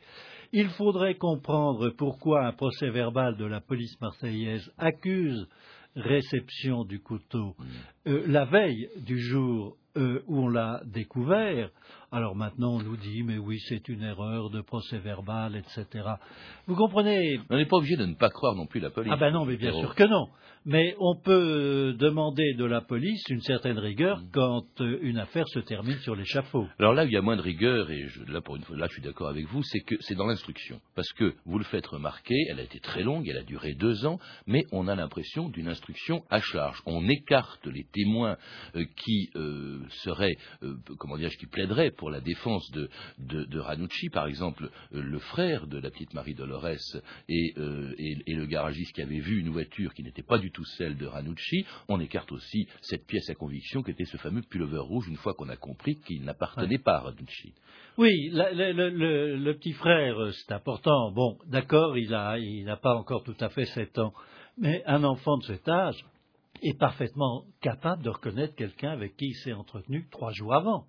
Il 0.52 0.70
faudrait 0.70 1.16
comprendre 1.16 1.90
pourquoi 1.90 2.46
un 2.46 2.54
procès 2.54 2.90
verbal 2.90 3.38
de 3.38 3.46
la 3.46 3.62
police 3.62 4.00
marseillaise 4.02 4.72
accuse 4.78 5.48
réception 5.96 6.84
du 6.86 7.00
couteau 7.00 7.56
mm. 7.58 7.64
euh, 8.08 8.24
la 8.28 8.46
veille 8.46 8.90
du 8.98 9.20
jour 9.20 9.78
euh, 9.98 10.22
où 10.28 10.44
on 10.44 10.48
l'a 10.48 10.82
découvert. 10.86 11.72
Alors 12.12 12.36
maintenant, 12.36 12.76
on 12.76 12.82
nous 12.82 12.98
dit, 12.98 13.24
mais 13.24 13.38
oui, 13.38 13.60
c'est 13.68 13.88
une 13.90 14.04
erreur 14.04 14.50
de 14.50 14.62
procès 14.62 14.98
verbal, 14.98 15.56
etc. 15.56 16.06
Vous 16.66 16.76
comprenez? 16.76 17.40
On 17.50 17.58
n'est 17.58 17.66
pas 17.66 17.78
obligé 17.78 17.98
de 17.98 18.06
ne 18.06 18.16
pas 18.16 18.30
croire 18.30 18.56
non 18.56 18.66
plus 18.66 18.80
la 18.80 18.90
police. 18.90 19.12
Ah 19.14 19.18
ben 19.18 19.32
non, 19.32 19.46
mais 19.46 19.58
bien 19.58 19.74
sûr 19.74 19.94
que 19.96 20.04
non. 20.04 20.28
Mais 20.66 20.96
on 21.00 21.16
peut 21.16 21.96
demander 21.98 22.54
de 22.56 22.66
la 22.66 22.82
police 22.82 23.24
une 23.30 23.42
certaine 23.42 23.80
rigueur 23.80 24.18
Mm. 24.18 24.30
quand 24.32 24.82
euh, 24.82 25.00
une 25.02 25.18
affaire 25.18 25.48
se 25.50 25.60
termine 25.60 25.98
sur 26.00 26.16
l'échafaud. 26.16 26.68
Alors 26.80 26.94
là, 26.94 27.04
où 27.04 27.08
il 27.08 27.14
y 27.14 27.18
a 27.18 27.22
moins 27.22 27.38
de 27.38 27.42
rigueur, 27.42 27.90
et 27.92 28.08
je, 28.08 28.24
là, 28.32 28.42
pour 28.42 28.56
une 28.56 28.64
fois, 28.64 28.76
là, 28.78 28.88
je 28.88 28.94
suis 28.94 29.02
d'accord 29.02 29.30
avec 29.30 29.46
vous, 29.48 29.64
c'est 29.64 29.80
que 29.80 29.96
c'est 30.02 30.16
dans 30.16 30.28
l'instruction. 30.28 30.80
Parce 30.96 31.12
que, 31.14 31.36
vous 31.46 31.58
le 31.58 31.64
faites 31.66 31.88
remarquer, 31.88 32.36
elle 32.50 32.60
a 32.60 32.64
été 32.64 32.80
très 32.80 33.04
longue, 33.04 33.28
elle 33.28 33.38
a 33.38 33.44
duré 33.44 33.74
deux 33.74 34.06
ans, 34.06 34.20
mais 34.46 34.64
on 34.72 34.88
a 34.88 34.96
l'impression 34.96 35.50
d'une 35.50 35.68
instruction 35.68 36.24
à 36.30 36.40
charge. 36.40 36.82
On 36.86 37.08
écarte 37.08 37.66
les 37.68 37.86
témoins 37.92 38.38
euh, 38.76 38.86
qui 38.98 39.30
euh, 39.36 39.80
seraient, 40.04 40.36
euh, 40.64 40.76
comment 40.98 41.18
dire, 41.18 41.30
qui 41.38 41.48
plaideraient 41.48 41.92
pour 41.98 42.10
la 42.10 42.22
défense 42.22 42.72
de, 42.72 43.60
Ranucci, 43.60 44.10
par 44.10 44.28
exemple, 44.28 44.70
euh, 44.94 45.02
le 45.02 45.20
frère 45.20 45.68
de 45.68 45.78
la 45.78 45.90
petite 45.90 46.14
Marie 46.14 46.36
Dolores 46.36 46.98
et, 47.28 47.54
euh, 47.58 47.94
et, 47.98 48.34
le 48.34 48.46
garagiste 48.46 48.94
qui 48.94 49.02
avait 49.02 49.20
vu 49.20 49.40
une 49.40 49.50
voiture 49.50 49.94
qui 49.94 50.04
n'était 50.04 50.24
pas 50.24 50.38
du 50.38 50.52
tout 50.52 50.64
celle 50.78 50.96
de 50.96 51.06
Ranucci. 51.06 51.66
On 51.88 52.00
écarte 52.00 52.32
aussi 52.32 52.68
cette 52.82 53.06
pièce 53.06 53.30
à 53.30 53.36
conviction 53.36 53.84
qui 53.84 53.92
était 53.92 54.06
ce 54.06 54.18
fameux 54.18 54.42
pullover 54.42 54.80
rouge, 54.80 55.08
une 55.08 55.18
fois 55.18 55.34
qu'on 55.34 55.50
a 55.50 55.58
compris 55.58 55.96
qu'il 55.96 56.24
n'appartenait 56.24 56.78
pas 56.78 56.98
à 56.98 57.00
Ranucci. 57.00 57.54
Oui, 57.98 58.30
le, 58.32 59.52
petit 59.54 59.74
frère, 59.74 60.20
euh, 60.20 60.32
c'est 60.32 60.52
important. 60.54 61.12
Bon, 61.12 61.38
d'accord, 61.48 61.98
il 61.98 62.14
a, 62.14 62.38
il 62.38 62.66
n'a 62.66 62.78
pas 62.78 62.96
encore 62.96 63.24
tout 63.24 63.36
à 63.40 63.50
fait 63.50 63.66
sept 63.66 63.98
ans, 63.98 64.14
mais 64.58 64.84
un 64.86 65.04
enfant 65.04 65.38
de 65.38 65.44
cet 65.44 65.68
âge 65.68 66.06
est 66.62 66.78
parfaitement 66.78 67.46
capable 67.62 68.04
de 68.04 68.10
reconnaître 68.10 68.56
quelqu'un 68.56 68.92
avec 68.92 69.16
qui 69.16 69.28
il 69.28 69.36
s'est 69.36 69.54
entretenu 69.54 70.08
trois 70.12 70.32
jours 70.32 70.54
avant. 70.54 70.86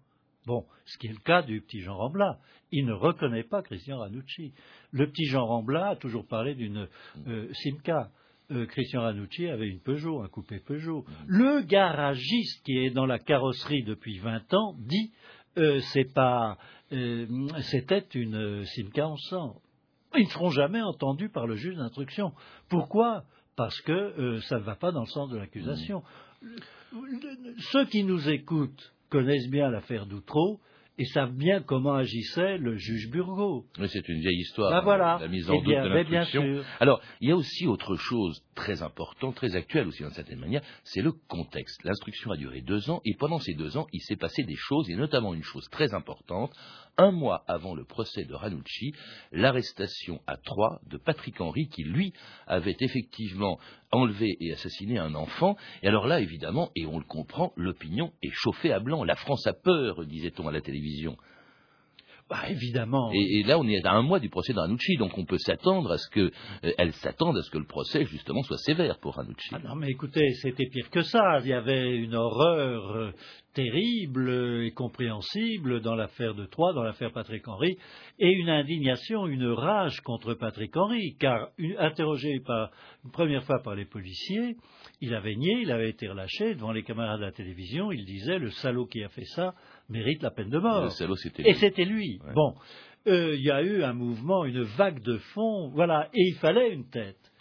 Bon, 0.48 0.64
ce 0.86 0.96
qui 0.96 1.08
est 1.08 1.12
le 1.12 1.18
cas 1.18 1.42
du 1.42 1.60
petit 1.60 1.82
Jean 1.82 1.94
Rambla. 1.94 2.38
Il 2.72 2.86
ne 2.86 2.94
reconnaît 2.94 3.42
pas 3.42 3.60
Christian 3.60 3.98
Ranucci. 3.98 4.54
Le 4.92 5.06
petit 5.10 5.26
Jean 5.26 5.44
Rambla 5.44 5.90
a 5.90 5.96
toujours 5.96 6.26
parlé 6.26 6.54
d'une 6.54 6.88
euh, 7.26 7.52
Simca. 7.52 8.08
Euh, 8.50 8.64
Christian 8.64 9.02
Ranucci 9.02 9.46
avait 9.46 9.68
une 9.68 9.80
Peugeot, 9.80 10.22
un 10.22 10.28
coupé 10.28 10.58
Peugeot. 10.60 11.04
Le 11.26 11.60
garagiste 11.60 12.64
qui 12.64 12.78
est 12.78 12.88
dans 12.88 13.04
la 13.04 13.18
carrosserie 13.18 13.82
depuis 13.82 14.20
20 14.20 14.54
ans 14.54 14.74
dit 14.78 15.12
euh, 15.58 15.80
c'est 15.92 16.10
pas 16.14 16.56
c'était 16.90 18.06
une 18.14 18.64
Simca 18.64 19.06
en 19.06 19.16
sang. 19.16 19.60
Ils 20.16 20.24
ne 20.24 20.30
seront 20.30 20.48
jamais 20.48 20.80
entendus 20.80 21.28
par 21.28 21.46
le 21.46 21.56
juge 21.56 21.76
d'instruction. 21.76 22.32
Pourquoi? 22.70 23.24
Parce 23.54 23.78
que 23.82 24.38
ça 24.44 24.56
ne 24.56 24.62
va 24.62 24.76
pas 24.76 24.92
dans 24.92 25.02
le 25.02 25.08
sens 25.08 25.28
de 25.28 25.36
l'accusation. 25.36 26.02
Ceux 27.70 27.84
qui 27.84 28.04
nous 28.04 28.30
écoutent 28.30 28.94
connaissent 29.10 29.48
bien 29.48 29.70
l'affaire 29.70 30.06
d'Outreau 30.06 30.60
et 30.98 31.04
savent 31.04 31.34
bien 31.34 31.62
comment 31.62 31.94
agissait 31.94 32.58
le 32.58 32.76
juge 32.76 33.08
Burgot. 33.10 33.64
Mais 33.78 33.88
c'est 33.88 34.08
une 34.08 34.20
vieille 34.20 34.40
histoire, 34.40 34.70
Ben 34.70 34.80
voilà. 34.80 35.18
la 35.20 35.28
mise 35.28 35.46
Eh 35.48 35.52
en 35.52 35.56
doute 35.56 35.64
bien, 35.64 35.84
de 35.84 35.88
l'instruction. 35.88 36.64
Alors, 36.80 37.00
il 37.20 37.28
y 37.28 37.32
a 37.32 37.36
aussi 37.36 37.66
autre 37.66 37.96
chose 37.96 38.42
très 38.54 38.82
important, 38.82 39.32
très 39.32 39.54
actuelle 39.54 39.86
aussi 39.86 40.02
d'une 40.02 40.12
certaine 40.12 40.40
manière, 40.40 40.62
c'est 40.82 41.02
le 41.02 41.12
contexte. 41.12 41.82
L'instruction 41.84 42.32
a 42.32 42.36
duré 42.36 42.60
deux 42.60 42.90
ans, 42.90 43.00
et 43.04 43.14
pendant 43.14 43.38
ces 43.38 43.54
deux 43.54 43.76
ans, 43.76 43.86
il 43.92 44.00
s'est 44.00 44.16
passé 44.16 44.42
des 44.42 44.56
choses, 44.56 44.90
et 44.90 44.96
notamment 44.96 45.34
une 45.34 45.44
chose 45.44 45.68
très 45.70 45.94
importante. 45.94 46.52
Un 47.00 47.12
mois 47.12 47.44
avant 47.46 47.76
le 47.76 47.84
procès 47.84 48.24
de 48.24 48.34
Ranucci, 48.34 48.92
l'arrestation 49.30 50.20
à 50.26 50.36
Troyes 50.36 50.80
de 50.90 50.96
Patrick 50.98 51.40
Henry, 51.40 51.68
qui 51.68 51.84
lui 51.84 52.12
avait 52.48 52.76
effectivement 52.80 53.58
enlevé 53.92 54.36
et 54.40 54.52
assassiné 54.52 54.98
un 54.98 55.14
enfant. 55.14 55.56
Et 55.84 55.88
alors 55.88 56.08
là, 56.08 56.20
évidemment, 56.20 56.70
et 56.74 56.86
on 56.86 56.98
le 56.98 57.04
comprend, 57.04 57.52
l'opinion 57.56 58.10
est 58.24 58.32
chauffée 58.32 58.72
à 58.72 58.80
blanc. 58.80 59.04
La 59.04 59.14
France 59.14 59.46
a 59.46 59.52
peur, 59.52 60.04
disait-on 60.06 60.48
à 60.48 60.52
la 60.52 60.60
télévision. 60.60 60.87
Bah, 62.30 62.50
évidemment. 62.50 63.10
Et, 63.14 63.38
et 63.38 63.42
là, 63.42 63.58
on 63.58 63.66
est 63.66 63.82
à 63.86 63.92
un 63.94 64.02
mois 64.02 64.20
du 64.20 64.28
procès 64.28 64.52
de 64.52 64.58
Ranucci, 64.58 64.96
donc 64.98 65.16
on 65.16 65.24
peut 65.24 65.38
s'attendre 65.38 65.90
à 65.92 65.96
ce 65.96 66.10
que, 66.10 66.20
euh, 66.20 66.72
elle 66.76 66.92
s'attend 66.92 67.34
à 67.34 67.40
ce 67.40 67.50
que 67.50 67.56
le 67.56 67.64
procès, 67.64 68.04
justement, 68.04 68.42
soit 68.42 68.58
sévère 68.58 68.98
pour 68.98 69.14
Ranucci. 69.14 69.48
Ah 69.54 69.60
non, 69.60 69.74
mais 69.76 69.88
écoutez, 69.88 70.34
c'était 70.42 70.66
pire 70.66 70.90
que 70.90 71.00
ça. 71.00 71.38
Il 71.42 71.48
y 71.48 71.54
avait 71.54 71.96
une 71.96 72.14
horreur 72.14 72.90
euh, 72.96 73.12
terrible 73.54 74.28
euh, 74.28 74.66
et 74.66 74.72
compréhensible 74.72 75.80
dans 75.80 75.94
l'affaire 75.94 76.34
de 76.34 76.44
Troyes, 76.44 76.74
dans 76.74 76.82
l'affaire 76.82 77.12
Patrick 77.12 77.48
Henry, 77.48 77.78
et 78.18 78.30
une 78.30 78.50
indignation, 78.50 79.26
une 79.26 79.46
rage 79.46 79.98
contre 80.02 80.34
Patrick 80.34 80.76
Henry, 80.76 81.16
car 81.18 81.48
une- 81.56 81.78
interrogé 81.78 82.40
par, 82.40 82.70
une 83.06 83.10
première 83.10 83.44
fois 83.44 83.62
par 83.64 83.74
les 83.74 83.86
policiers, 83.86 84.56
il 85.00 85.14
avait 85.14 85.34
nié, 85.34 85.60
il 85.62 85.70
avait 85.72 85.88
été 85.88 86.06
relâché 86.08 86.54
devant 86.54 86.72
les 86.72 86.82
camarades 86.82 87.20
de 87.20 87.24
la 87.24 87.32
télévision, 87.32 87.90
il 87.90 88.04
disait 88.04 88.38
le 88.38 88.50
salaud 88.50 88.84
qui 88.84 89.02
a 89.02 89.08
fait 89.08 89.24
ça 89.34 89.54
mérite 89.88 90.22
la 90.22 90.30
peine 90.30 90.50
de 90.50 90.58
mort. 90.58 90.90
Salaud, 90.92 91.16
Et 91.44 91.54
c'était 91.54 91.84
lui. 91.84 92.20
Ouais. 92.24 92.32
Bon, 92.34 92.54
Euh, 93.06 93.34
il 93.36 93.42
y 93.42 93.50
a 93.50 93.62
eu 93.62 93.82
un 93.84 93.94
mouvement, 93.94 94.44
une 94.44 94.62
vague 94.62 95.00
de 95.02 95.16
fond, 95.18 95.68
voilà, 95.68 96.08
et 96.12 96.20
il 96.28 96.34
fallait 96.34 96.72
une 96.74 96.88
tête. 96.90 97.32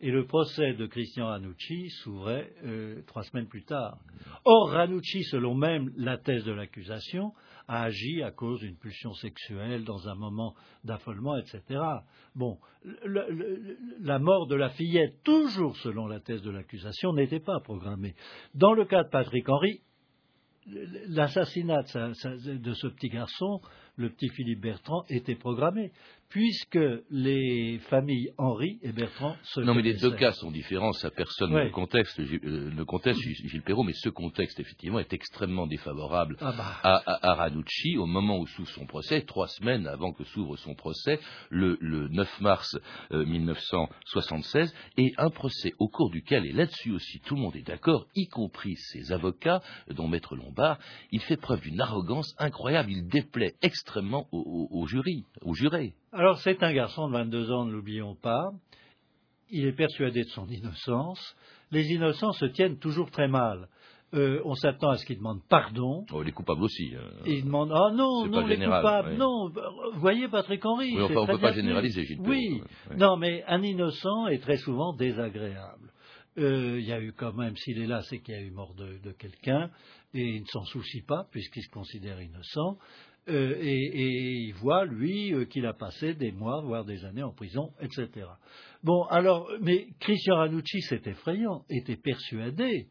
Et 0.00 0.10
le 0.10 0.26
procès 0.26 0.72
de 0.72 0.86
Christian 0.86 1.26
Ranucci 1.26 1.90
s'ouvrait 1.90 2.50
euh, 2.64 3.02
trois 3.06 3.22
semaines 3.22 3.46
plus 3.46 3.62
tard. 3.62 3.98
Or, 4.44 4.70
Ranucci, 4.70 5.22
selon 5.24 5.54
même 5.54 5.92
la 5.96 6.18
thèse 6.18 6.44
de 6.44 6.50
l'accusation, 6.50 7.32
a 7.68 7.84
agi 7.84 8.20
à 8.24 8.32
cause 8.32 8.58
d'une 8.60 8.76
pulsion 8.76 9.12
sexuelle 9.12 9.84
dans 9.84 10.08
un 10.08 10.16
moment 10.16 10.54
d'affolement, 10.82 11.36
etc. 11.36 11.60
Bon, 12.34 12.58
le- 12.82 13.30
le- 13.30 13.76
la 14.00 14.18
mort 14.18 14.48
de 14.48 14.56
la 14.56 14.70
fillette, 14.70 15.22
toujours 15.22 15.76
selon 15.76 16.08
la 16.08 16.18
thèse 16.18 16.42
de 16.42 16.50
l'accusation, 16.50 17.12
n'était 17.12 17.38
pas 17.38 17.60
programmée. 17.60 18.16
Dans 18.54 18.72
le 18.72 18.86
cas 18.86 19.04
de 19.04 19.08
Patrick 19.10 19.48
Henry, 19.48 19.82
l'assassinat 21.08 21.82
de, 21.82 22.74
ce 22.74 22.86
petit 22.88 23.08
garçon, 23.08 23.60
le 24.02 24.10
petit 24.10 24.28
Philippe 24.28 24.60
Bertrand, 24.60 25.04
était 25.08 25.34
programmé, 25.36 25.90
puisque 26.28 26.78
les 27.10 27.78
familles 27.90 28.30
Henri 28.38 28.78
et 28.82 28.90
Bertrand 28.92 29.36
se 29.42 29.60
Non, 29.60 29.74
mais 29.74 29.82
les 29.82 29.94
deux 29.94 30.12
cas 30.12 30.32
sont 30.32 30.50
différents, 30.50 30.92
ça 30.92 31.10
personne 31.10 31.52
Ouais. 31.54 31.64
ne 31.66 32.24
Gilles- 32.24 32.40
euh, 32.44 32.70
le 32.74 32.84
contexte, 32.86 33.20
Gilles 33.22 33.62
Perrault, 33.62 33.82
mais 33.84 33.92
ce 33.92 34.08
contexte, 34.08 34.58
effectivement, 34.58 34.98
est 34.98 35.12
extrêmement 35.12 35.66
défavorable 35.66 36.36
Ah 36.40 36.54
bah. 36.56 36.98
à, 37.22 37.34
Ranucci 37.34 37.98
au 37.98 38.06
moment 38.06 38.38
où 38.38 38.46
s'ouvre 38.46 38.68
son 38.70 38.86
procès, 38.86 39.22
trois 39.22 39.46
semaines 39.48 39.86
avant 39.86 40.12
que 40.12 40.24
s'ouvre 40.24 40.56
son 40.56 40.74
procès, 40.74 41.20
le, 41.50 41.76
le 41.80 42.08
9 42.08 42.40
mars 42.40 42.78
euh, 43.12 43.24
1976, 43.26 44.74
et 44.96 45.12
un 45.18 45.28
procès 45.30 45.72
au 45.78 45.88
cours 45.88 46.10
duquel, 46.10 46.46
et 46.46 46.52
là-dessus 46.52 46.92
aussi 46.92 47.20
tout 47.26 47.34
le 47.34 47.42
monde 47.42 47.56
est 47.56 47.66
d'accord, 47.66 48.06
y 48.14 48.26
compris 48.28 48.76
ses 48.76 49.12
avocats, 49.12 49.60
euh, 49.90 49.94
dont 49.94 50.08
Maître 50.08 50.34
Lombard, 50.34 50.78
il 51.10 51.20
fait 51.20 51.36
preuve 51.36 51.60
d'une 51.60 51.80
arrogance 51.80 52.34
incroyable, 52.38 52.90
il 52.90 53.06
déplaît 53.06 53.52
extrêmement 53.60 53.91
au, 54.00 54.26
au- 54.32 54.68
au 54.70 54.86
jury, 54.86 55.24
au 55.42 55.54
juré. 55.54 55.94
Alors 56.12 56.38
c'est 56.38 56.62
un 56.62 56.72
garçon 56.72 57.08
de 57.08 57.12
22 57.14 57.50
ans, 57.52 57.64
ne 57.64 57.72
l'oublions 57.72 58.14
pas. 58.14 58.50
Il 59.50 59.66
est 59.66 59.72
persuadé 59.76 60.22
de 60.22 60.28
son 60.30 60.46
innocence. 60.48 61.36
Les 61.70 61.86
innocents 61.92 62.32
se 62.32 62.46
tiennent 62.46 62.78
toujours 62.78 63.10
très 63.10 63.28
mal. 63.28 63.68
Euh, 64.14 64.42
on 64.44 64.54
s'attend 64.54 64.90
à 64.90 64.96
ce 64.98 65.06
qu'ils 65.06 65.16
demandent 65.16 65.40
pardon. 65.48 66.04
Oh, 66.12 66.22
les 66.22 66.32
coupables 66.32 66.62
aussi. 66.62 66.94
euh. 66.94 67.00
Et 67.24 67.38
ils 67.38 67.44
demandent 67.44 67.72
ah 67.74 67.90
non 67.94 68.26
non 68.26 68.46
les 68.46 68.56
général, 68.56 68.82
coupables 68.82 69.08
oui. 69.12 69.16
non 69.16 69.48
vous 69.94 70.00
voyez 70.00 70.28
Patrick 70.28 70.62
Henry 70.66 70.94
Oui, 70.94 71.02
enfin, 71.02 71.14
on 71.16 71.24
très 71.24 71.32
peut 71.34 71.40
pas 71.40 71.52
généraliser, 71.52 72.04
Gilles 72.04 72.20
oui 72.20 72.60
ouais. 72.90 72.96
non 72.96 73.16
mais 73.16 73.42
un 73.46 73.62
innocent 73.62 74.26
est 74.26 74.40
très 74.42 74.58
souvent 74.58 74.92
désagréable 74.94 75.88
Euh, 76.38 76.78
il 76.78 76.84
y 76.86 76.92
a 76.92 77.00
eu 77.00 77.12
quand 77.14 77.32
même 77.32 77.56
s'il 77.56 77.78
est 77.80 77.86
là 77.86 78.02
c'est 78.02 78.20
qu'il 78.20 78.34
y 78.34 78.38
a 78.38 78.42
eu 78.42 78.50
mort 78.50 78.74
de, 78.74 78.98
de 79.02 79.12
quelqu'un 79.12 79.70
et 80.12 80.20
il 80.36 80.42
ne 80.42 80.46
s'en 80.46 80.64
soucie 80.64 81.02
pas 81.06 81.24
puisqu'il 81.30 81.62
se 81.62 81.70
considère 81.70 82.20
innocent 82.20 82.76
Euh, 83.28 83.54
et, 83.60 84.46
il 84.48 84.54
voit 84.54 84.84
lui 84.84 85.32
euh, 85.32 85.44
qu'il 85.44 85.64
a 85.64 85.72
passé 85.72 86.14
des 86.14 86.32
mois 86.32 86.60
voire 86.60 86.84
des 86.84 87.04
années 87.04 87.22
en 87.22 87.32
prison 87.32 87.70
etc 87.80 88.26
bon 88.82 89.04
alors 89.04 89.48
mais 89.60 89.86
Christian 90.00 90.38
Ranucci 90.38 90.80
c'est 90.80 91.06
effrayant 91.06 91.64
était 91.70 91.94
persuadé 91.94 92.88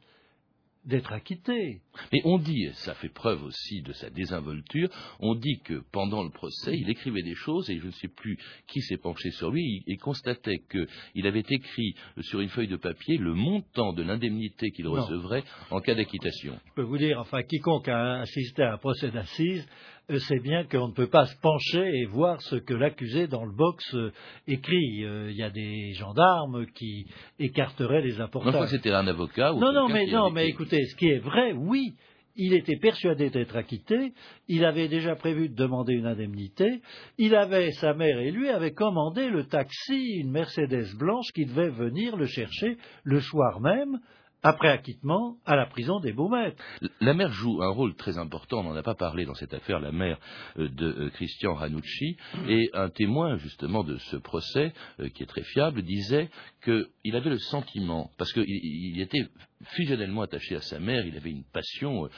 d'être 0.85 1.13
acquitté 1.13 1.79
Mais 2.11 2.21
on 2.25 2.37
dit, 2.39 2.63
et 2.63 2.73
ça 2.73 2.93
fait 2.95 3.09
preuve 3.13 3.43
aussi 3.43 3.81
de 3.83 3.93
sa 3.93 4.09
désinvolture, 4.09 4.89
on 5.19 5.35
dit 5.35 5.59
que 5.63 5.81
pendant 5.91 6.23
le 6.23 6.29
procès, 6.31 6.75
il 6.75 6.89
écrivait 6.89 7.21
des 7.21 7.35
choses 7.35 7.69
et 7.69 7.77
je 7.79 7.85
ne 7.85 7.91
sais 7.91 8.07
plus 8.07 8.37
qui 8.67 8.81
s'est 8.81 8.97
penché 8.97 9.29
sur 9.31 9.51
lui 9.51 9.83
et 9.87 9.97
constatait 9.97 10.61
qu'il 10.71 11.27
avait 11.27 11.43
écrit 11.47 11.93
sur 12.21 12.41
une 12.41 12.49
feuille 12.49 12.67
de 12.67 12.77
papier 12.77 13.17
le 13.17 13.33
montant 13.33 13.93
de 13.93 14.01
l'indemnité 14.03 14.71
qu'il 14.71 14.85
Non. 14.85 14.93
recevrait 14.93 15.43
en 15.69 15.81
cas 15.81 15.93
d'acquittation. 15.95 16.57
je 16.69 16.73
peux 16.73 16.81
vous 16.81 16.97
dire, 16.97 17.19
enfin, 17.19 17.43
quiconque 17.43 17.87
a 17.87 18.21
assisté 18.21 18.63
à 18.63 18.73
un 18.73 18.77
procès 18.77 19.11
d'assises 19.11 19.67
euh, 20.09 20.17
sait 20.17 20.39
bien 20.39 20.63
qu'on 20.65 20.87
ne 20.87 20.93
peut 20.93 21.07
pas 21.07 21.25
se 21.27 21.35
pencher 21.37 21.87
et 21.99 22.05
voir 22.05 22.41
ce 22.41 22.55
que 22.55 22.73
l'accusé 22.73 23.27
dans 23.27 23.45
le 23.45 23.51
box 23.55 23.93
euh, 23.93 24.11
écrit. 24.47 25.05
Euh, 25.05 25.29
Il 25.29 25.37
y 25.37 25.43
a 25.43 25.51
des 25.51 25.93
gendarmes 25.93 26.65
qui 26.73 27.05
écarteraient 27.39 28.01
les 28.01 28.19
apportages. 28.19 28.59
que 28.61 28.65
c'était 28.67 28.91
un 28.91 29.05
avocat 29.07 29.53
ou 29.53 29.59
Non, 29.59 29.71
non, 29.71 29.87
mais 29.87 30.07
non, 30.07 30.31
mais 30.31 30.49
été- 30.49 30.57
écoutez, 30.71 30.85
ce 30.87 30.95
qui 30.95 31.07
est 31.07 31.19
vrai, 31.19 31.53
oui, 31.53 31.93
il 32.35 32.53
était 32.53 32.77
persuadé 32.77 33.29
d'être 33.29 33.55
acquitté, 33.57 34.13
il 34.47 34.63
avait 34.63 34.87
déjà 34.87 35.15
prévu 35.15 35.49
de 35.49 35.55
demander 35.55 35.93
une 35.93 36.05
indemnité, 36.05 36.81
il 37.17 37.35
avait, 37.35 37.71
sa 37.71 37.93
mère 37.93 38.19
et 38.19 38.31
lui 38.31 38.49
avaient 38.49 38.73
commandé 38.73 39.29
le 39.29 39.45
taxi, 39.47 40.19
une 40.19 40.31
Mercedes 40.31 40.95
blanche 40.97 41.31
qui 41.33 41.45
devait 41.45 41.69
venir 41.69 42.15
le 42.15 42.25
chercher 42.25 42.77
le 43.03 43.19
soir 43.19 43.59
même 43.59 43.99
après 44.43 44.69
acquittement, 44.69 45.37
à 45.45 45.55
la 45.55 45.67
prison 45.67 45.99
des 45.99 46.13
Baumettes. 46.13 46.57
La 46.99 47.13
mère 47.13 47.31
joue 47.31 47.61
un 47.61 47.69
rôle 47.69 47.95
très 47.95 48.17
important, 48.17 48.61
on 48.61 48.63
n'en 48.63 48.75
a 48.75 48.81
pas 48.81 48.95
parlé 48.95 49.25
dans 49.25 49.35
cette 49.35 49.53
affaire, 49.53 49.79
la 49.79 49.91
mère 49.91 50.17
euh, 50.57 50.67
de 50.67 50.87
euh, 50.87 51.09
Christian 51.11 51.53
Ranucci, 51.53 52.17
et 52.47 52.69
un 52.73 52.89
témoin 52.89 53.37
justement 53.37 53.83
de 53.83 53.97
ce 53.97 54.17
procès, 54.17 54.73
euh, 54.99 55.09
qui 55.09 55.23
est 55.23 55.27
très 55.27 55.43
fiable, 55.43 55.83
disait 55.83 56.29
qu'il 56.63 57.15
avait 57.15 57.29
le 57.29 57.37
sentiment, 57.37 58.09
parce 58.17 58.33
qu'il 58.33 58.99
était 58.99 59.27
fusionnellement 59.75 60.21
attaché 60.21 60.55
à 60.55 60.61
sa 60.61 60.79
mère, 60.79 61.05
il 61.05 61.15
avait 61.17 61.31
une 61.31 61.43
passion 61.43 62.09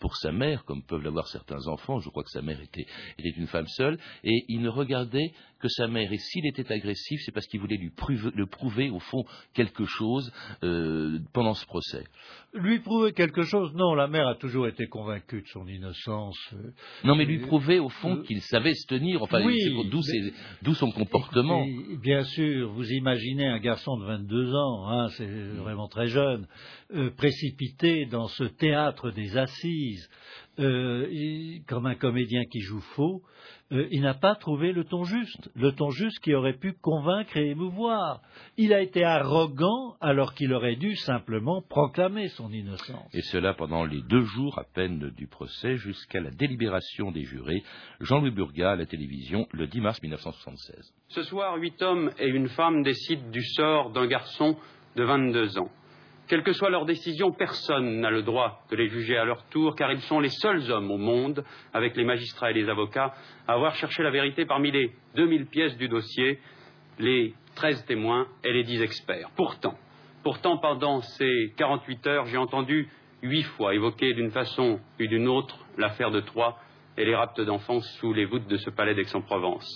pour 0.00 0.16
sa 0.16 0.32
mère, 0.32 0.64
comme 0.64 0.82
peuvent 0.82 1.02
l'avoir 1.02 1.28
certains 1.28 1.66
enfants, 1.68 2.00
je 2.00 2.08
crois 2.10 2.22
que 2.22 2.30
sa 2.30 2.42
mère 2.42 2.60
était, 2.60 2.86
était, 3.18 3.38
une 3.38 3.46
femme 3.46 3.66
seule, 3.68 3.98
et 4.24 4.44
il 4.48 4.60
ne 4.60 4.68
regardait 4.68 5.32
que 5.60 5.68
sa 5.68 5.88
mère, 5.88 6.12
et 6.12 6.18
s'il 6.18 6.46
était 6.46 6.72
agressif, 6.72 7.20
c'est 7.24 7.32
parce 7.32 7.46
qu'il 7.46 7.60
voulait 7.60 7.76
lui 7.76 7.90
prouver, 7.90 8.30
le 8.34 8.46
prouver, 8.46 8.90
au 8.90 9.00
fond, 9.00 9.24
quelque 9.54 9.84
chose 9.84 10.32
pendant 11.32 11.54
ce 11.54 11.66
procès. 11.66 12.04
Lui 12.54 12.78
prouver 12.78 13.12
quelque 13.12 13.42
chose 13.42 13.74
Non, 13.74 13.94
la 13.94 14.08
mère 14.08 14.26
a 14.26 14.34
toujours 14.34 14.66
été 14.66 14.86
convaincue 14.86 15.42
de 15.42 15.46
son 15.48 15.68
innocence. 15.68 16.38
Euh, 16.54 16.70
non, 17.04 17.14
mais 17.14 17.26
lui 17.26 17.40
prouver 17.40 17.78
au 17.78 17.90
fond 17.90 18.16
euh, 18.16 18.22
qu'il 18.22 18.40
savait 18.40 18.72
se 18.72 18.86
tenir, 18.86 19.22
enfin, 19.22 19.40
d'où 20.62 20.74
son 20.74 20.90
comportement. 20.90 21.66
bien 22.02 22.22
sûr, 22.24 22.72
vous 22.72 22.90
imaginez 22.90 23.46
un 23.46 23.58
garçon 23.58 23.98
de 23.98 24.06
22 24.06 24.54
ans, 24.54 24.88
hein, 24.88 25.08
c'est 25.18 25.26
vraiment 25.26 25.88
très 25.88 26.06
jeune, 26.06 26.46
euh, 26.94 27.10
précipité 27.10 28.06
dans 28.06 28.28
ce 28.28 28.44
théâtre 28.44 29.10
des 29.10 29.36
assises, 29.36 30.08
comme 31.68 31.86
un 31.86 31.94
comédien 31.94 32.44
qui 32.46 32.60
joue 32.60 32.80
faux, 32.80 33.22
euh, 33.70 33.86
il 33.90 34.00
n'a 34.00 34.14
pas 34.14 34.34
trouvé 34.34 34.72
le 34.72 34.84
ton 34.84 35.04
juste, 35.04 35.50
le 35.54 35.72
ton 35.72 35.90
juste 35.90 36.20
qui 36.20 36.34
aurait 36.34 36.56
pu 36.56 36.72
convaincre 36.72 37.36
et 37.36 37.50
émouvoir. 37.50 38.22
Il 38.56 38.72
a 38.72 38.80
été 38.80 39.04
arrogant 39.04 39.96
alors 40.00 40.32
qu'il 40.34 40.54
aurait 40.54 40.76
dû 40.76 40.96
simplement 40.96 41.60
proclamer 41.60 42.28
son 42.28 42.50
innocence. 42.50 43.14
Et 43.14 43.20
cela 43.22 43.52
pendant 43.52 43.84
les 43.84 44.00
deux 44.02 44.22
jours 44.22 44.58
à 44.58 44.64
peine 44.64 45.10
du 45.10 45.26
procès 45.26 45.76
jusqu'à 45.76 46.20
la 46.20 46.30
délibération 46.30 47.10
des 47.12 47.24
jurés. 47.24 47.62
Jean-Louis 48.00 48.30
Burgat 48.30 48.72
à 48.72 48.76
la 48.76 48.86
télévision 48.86 49.46
le 49.52 49.66
10 49.66 49.80
mars 49.82 50.02
1976. 50.02 50.94
Ce 51.08 51.22
soir, 51.24 51.56
huit 51.58 51.80
hommes 51.82 52.10
et 52.18 52.28
une 52.28 52.48
femme 52.48 52.82
décident 52.82 53.28
du 53.30 53.44
sort 53.44 53.90
d'un 53.90 54.06
garçon 54.06 54.56
de 54.96 55.04
22 55.04 55.58
ans. 55.58 55.70
Quelle 56.28 56.42
que 56.42 56.52
soit 56.52 56.68
leur 56.68 56.84
décision, 56.84 57.32
personne 57.32 58.00
n'a 58.00 58.10
le 58.10 58.22
droit 58.22 58.60
de 58.70 58.76
les 58.76 58.88
juger 58.88 59.16
à 59.16 59.24
leur 59.24 59.42
tour, 59.48 59.74
car 59.74 59.90
ils 59.90 60.02
sont 60.02 60.20
les 60.20 60.28
seuls 60.28 60.70
hommes 60.70 60.90
au 60.90 60.98
monde, 60.98 61.42
avec 61.72 61.96
les 61.96 62.04
magistrats 62.04 62.50
et 62.50 62.54
les 62.54 62.68
avocats, 62.68 63.14
à 63.46 63.54
avoir 63.54 63.74
cherché 63.76 64.02
la 64.02 64.10
vérité 64.10 64.44
parmi 64.44 64.70
les 64.70 64.92
2000 65.14 65.46
pièces 65.46 65.78
du 65.78 65.88
dossier, 65.88 66.38
les 66.98 67.32
13 67.54 67.86
témoins 67.86 68.26
et 68.44 68.52
les 68.52 68.62
10 68.62 68.82
experts. 68.82 69.30
Pourtant, 69.36 69.74
pourtant, 70.22 70.58
pendant 70.58 71.00
ces 71.00 71.54
48 71.56 72.06
heures, 72.06 72.26
j'ai 72.26 72.36
entendu 72.36 72.90
huit 73.22 73.44
fois 73.44 73.74
évoquer 73.74 74.12
d'une 74.12 74.30
façon 74.30 74.80
ou 75.00 75.06
d'une 75.06 75.28
autre 75.28 75.56
l'affaire 75.78 76.10
de 76.10 76.20
Troyes 76.20 76.58
et 76.98 77.06
les 77.06 77.16
raptes 77.16 77.40
d'enfants 77.40 77.80
sous 77.80 78.12
les 78.12 78.26
voûtes 78.26 78.48
de 78.48 78.58
ce 78.58 78.68
palais 78.68 78.94
d'Aix-en-Provence. 78.94 79.66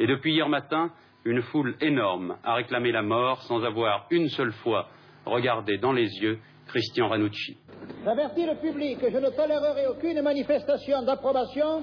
Et 0.00 0.08
depuis 0.08 0.32
hier 0.32 0.48
matin, 0.48 0.90
une 1.24 1.42
foule 1.42 1.76
énorme 1.80 2.38
a 2.42 2.54
réclamé 2.54 2.90
la 2.90 3.02
mort 3.02 3.40
sans 3.42 3.62
avoir 3.62 4.06
une 4.10 4.28
seule 4.28 4.52
fois 4.52 4.88
regardez 5.24 5.78
dans 5.78 5.92
les 5.92 6.08
yeux 6.20 6.38
Christian 6.66 7.08
Ranucci. 7.08 7.58
J'avertis 8.04 8.46
le 8.46 8.56
public 8.56 8.98
que 8.98 9.10
je 9.10 9.18
ne 9.18 9.30
tolérerai 9.30 9.86
aucune 9.88 10.22
manifestation 10.22 11.02
d'approbation 11.02 11.82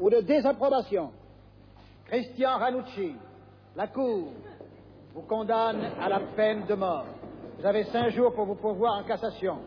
ou 0.00 0.10
de 0.10 0.20
désapprobation. 0.20 1.12
Christian 2.06 2.58
Ranucci, 2.58 3.12
la 3.76 3.86
Cour 3.86 4.32
vous 5.14 5.22
condamne 5.22 5.92
à 6.00 6.08
la 6.08 6.20
peine 6.20 6.64
de 6.66 6.74
mort. 6.74 7.06
Vous 7.58 7.66
avez 7.66 7.84
cinq 7.84 8.10
jours 8.10 8.34
pour 8.34 8.46
vous 8.46 8.54
pourvoir 8.54 8.98
en 8.98 9.04
cassation. 9.04 9.58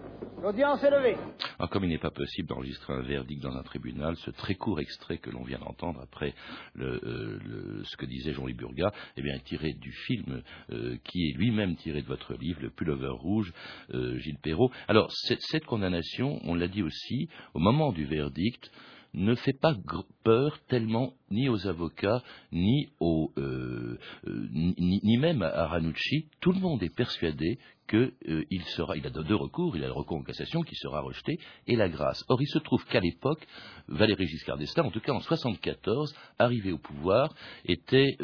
L'audience 0.41 0.83
est 0.83 0.89
levée. 0.89 1.17
Ah, 1.59 1.67
comme 1.67 1.83
il 1.83 1.89
n'est 1.89 1.99
pas 1.99 2.09
possible 2.09 2.47
d'enregistrer 2.47 2.93
un 2.93 3.01
verdict 3.01 3.43
dans 3.43 3.55
un 3.55 3.61
tribunal, 3.61 4.15
ce 4.17 4.31
très 4.31 4.55
court 4.55 4.79
extrait 4.79 5.19
que 5.19 5.29
l'on 5.29 5.43
vient 5.43 5.59
d'entendre 5.59 6.01
après 6.01 6.33
euh, 6.79 7.83
ce 7.83 7.95
que 7.95 8.07
disait 8.07 8.33
Jean-Louis 8.33 8.55
Burgat, 8.55 8.91
eh 9.17 9.21
bien, 9.21 9.35
est 9.35 9.43
tiré 9.43 9.73
du 9.73 9.91
film 9.91 10.41
euh, 10.71 10.97
qui 11.03 11.29
est 11.29 11.37
lui-même 11.37 11.75
tiré 11.75 12.01
de 12.01 12.07
votre 12.07 12.33
livre, 12.33 12.59
Le 12.59 12.71
Pullover 12.71 13.11
Rouge, 13.11 13.53
euh, 13.93 14.17
Gilles 14.17 14.39
Perrault. 14.41 14.71
Alors, 14.87 15.11
cette 15.11 15.65
condamnation, 15.65 16.39
on 16.43 16.55
l'a 16.55 16.67
dit 16.67 16.81
aussi, 16.81 17.29
au 17.53 17.59
moment 17.59 17.91
du 17.91 18.05
verdict, 18.05 18.71
ne 19.13 19.35
fait 19.35 19.59
pas 19.59 19.75
peur 20.23 20.59
tellement 20.67 21.13
ni 21.29 21.49
aux 21.49 21.67
avocats, 21.67 22.23
ni, 22.51 22.87
aux, 22.99 23.31
euh, 23.37 23.97
ni, 24.25 25.17
même 25.17 25.41
à 25.43 25.67
Ranucci. 25.67 26.29
Tout 26.39 26.51
le 26.51 26.59
monde 26.59 26.81
est 26.81 26.95
persuadé 26.95 27.59
qu'il 27.91 28.11
euh, 28.29 28.63
sera, 28.75 28.97
il 28.97 29.05
a 29.05 29.09
deux 29.09 29.35
recours, 29.35 29.77
il 29.77 29.83
a 29.83 29.87
le 29.87 29.93
recours 29.93 30.17
en 30.17 30.23
cassation 30.23 30.61
qui 30.61 30.75
sera 30.75 31.01
rejeté, 31.01 31.37
et 31.67 31.75
la 31.75 31.89
grâce. 31.89 32.23
Or, 32.29 32.41
il 32.41 32.47
se 32.47 32.59
trouve 32.59 32.83
qu'à 32.85 32.99
l'époque, 32.99 33.45
Valéry 33.87 34.25
Giscard 34.25 34.57
d'Estaing, 34.57 34.85
en 34.85 34.91
tout 34.91 35.01
cas 35.01 35.13
en 35.13 35.19
74, 35.19 36.15
arrivé 36.39 36.71
au 36.71 36.77
pouvoir, 36.79 37.33
était 37.65 38.17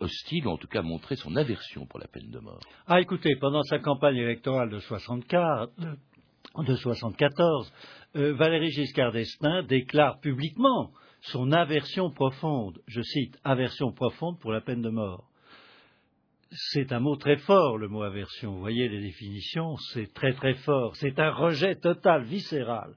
hostile, 0.00 0.46
ou 0.46 0.50
en 0.50 0.58
tout 0.58 0.68
cas 0.68 0.82
montrait 0.82 1.16
son 1.16 1.34
aversion 1.36 1.86
pour 1.86 1.98
la 1.98 2.08
peine 2.08 2.30
de 2.30 2.38
mort. 2.40 2.60
Ah, 2.86 3.00
écoutez, 3.00 3.36
pendant 3.36 3.62
sa 3.62 3.78
campagne 3.78 4.16
électorale 4.16 4.70
de 4.70 4.80
64, 4.80 5.70
de 6.62 6.76
74, 6.76 7.72
euh, 8.16 8.34
Valéry 8.34 8.70
Giscard 8.70 9.12
d'Estaing 9.12 9.62
déclare 9.64 10.20
publiquement 10.20 10.92
son 11.22 11.52
aversion 11.52 12.10
profonde, 12.10 12.78
je 12.86 13.00
cite, 13.02 13.38
aversion 13.44 13.92
profonde 13.92 14.38
pour 14.40 14.52
la 14.52 14.60
peine 14.60 14.82
de 14.82 14.90
mort. 14.90 15.24
C'est 16.72 16.92
un 16.92 17.00
mot 17.00 17.16
très 17.16 17.36
fort, 17.38 17.78
le 17.78 17.88
mot 17.88 18.02
aversion. 18.02 18.52
Vous 18.52 18.60
voyez 18.60 18.88
les 18.88 19.00
définitions, 19.00 19.76
c'est 19.92 20.12
très 20.12 20.32
très 20.32 20.54
fort. 20.54 20.94
C'est 20.96 21.18
un 21.18 21.30
rejet 21.30 21.76
total, 21.76 22.24
viscéral. 22.24 22.94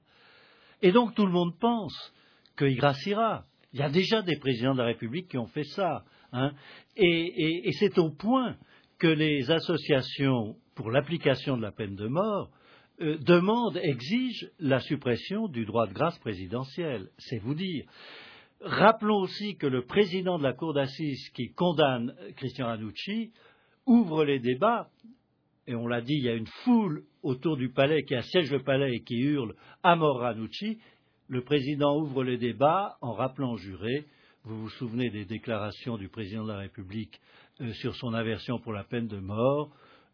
Et 0.82 0.92
donc 0.92 1.14
tout 1.14 1.26
le 1.26 1.32
monde 1.32 1.58
pense 1.58 2.12
qu'il 2.56 2.76
graciera. 2.76 3.44
Il 3.72 3.80
y 3.80 3.82
a 3.82 3.90
déjà 3.90 4.22
des 4.22 4.38
présidents 4.38 4.74
de 4.74 4.78
la 4.78 4.86
République 4.86 5.28
qui 5.28 5.38
ont 5.38 5.46
fait 5.46 5.64
ça. 5.64 6.04
Hein. 6.32 6.52
et 6.96 7.70
c'est 7.78 7.98
au 7.98 8.10
point 8.10 8.56
que 8.98 9.06
les 9.06 9.50
associations 9.50 10.56
pour 10.74 10.90
l'application 10.90 11.56
de 11.56 11.62
la 11.62 11.72
peine 11.72 11.96
de 11.96 12.06
mort 12.06 12.50
euh, 13.00 13.16
demande, 13.18 13.76
exige 13.76 14.50
la 14.58 14.80
suppression 14.80 15.46
du 15.46 15.64
droit 15.64 15.86
de 15.86 15.92
grâce 15.92 16.18
présidentiel. 16.18 17.08
C'est 17.18 17.38
vous 17.38 17.54
dire. 17.54 17.84
Rappelons 18.60 19.20
aussi 19.20 19.56
que 19.56 19.68
le 19.68 19.84
président 19.84 20.36
de 20.36 20.42
la 20.42 20.52
Cour 20.52 20.74
d'assises 20.74 21.28
qui 21.30 21.52
condamne 21.52 22.12
Christian 22.36 22.66
Ranucci 22.66 23.32
ouvre 23.88 24.24
les 24.24 24.38
débats, 24.38 24.88
et 25.66 25.74
on 25.74 25.86
l'a 25.86 26.00
dit, 26.00 26.14
il 26.14 26.24
y 26.24 26.28
a 26.28 26.34
une 26.34 26.46
foule 26.64 27.02
autour 27.22 27.56
du 27.56 27.70
palais 27.70 28.04
qui 28.04 28.14
assiège 28.14 28.50
le 28.52 28.62
palais 28.62 28.94
et 28.94 29.00
qui 29.02 29.16
hurle 29.16 29.54
à 29.82 29.96
mort 29.96 30.20
Ranucci. 30.20 30.78
Le 31.28 31.42
président 31.42 31.98
ouvre 31.98 32.22
les 32.22 32.38
débats 32.38 32.96
en 33.00 33.12
rappelant 33.12 33.56
juré, 33.56 34.06
vous 34.44 34.62
vous 34.62 34.70
souvenez 34.70 35.10
des 35.10 35.24
déclarations 35.24 35.96
du 35.96 36.08
président 36.08 36.44
de 36.44 36.52
la 36.52 36.58
République 36.58 37.20
euh, 37.60 37.72
sur 37.74 37.94
son 37.96 38.14
aversion 38.14 38.58
pour 38.60 38.72
la 38.72 38.84
peine 38.84 39.08
de 39.08 39.18
mort. 39.18 39.70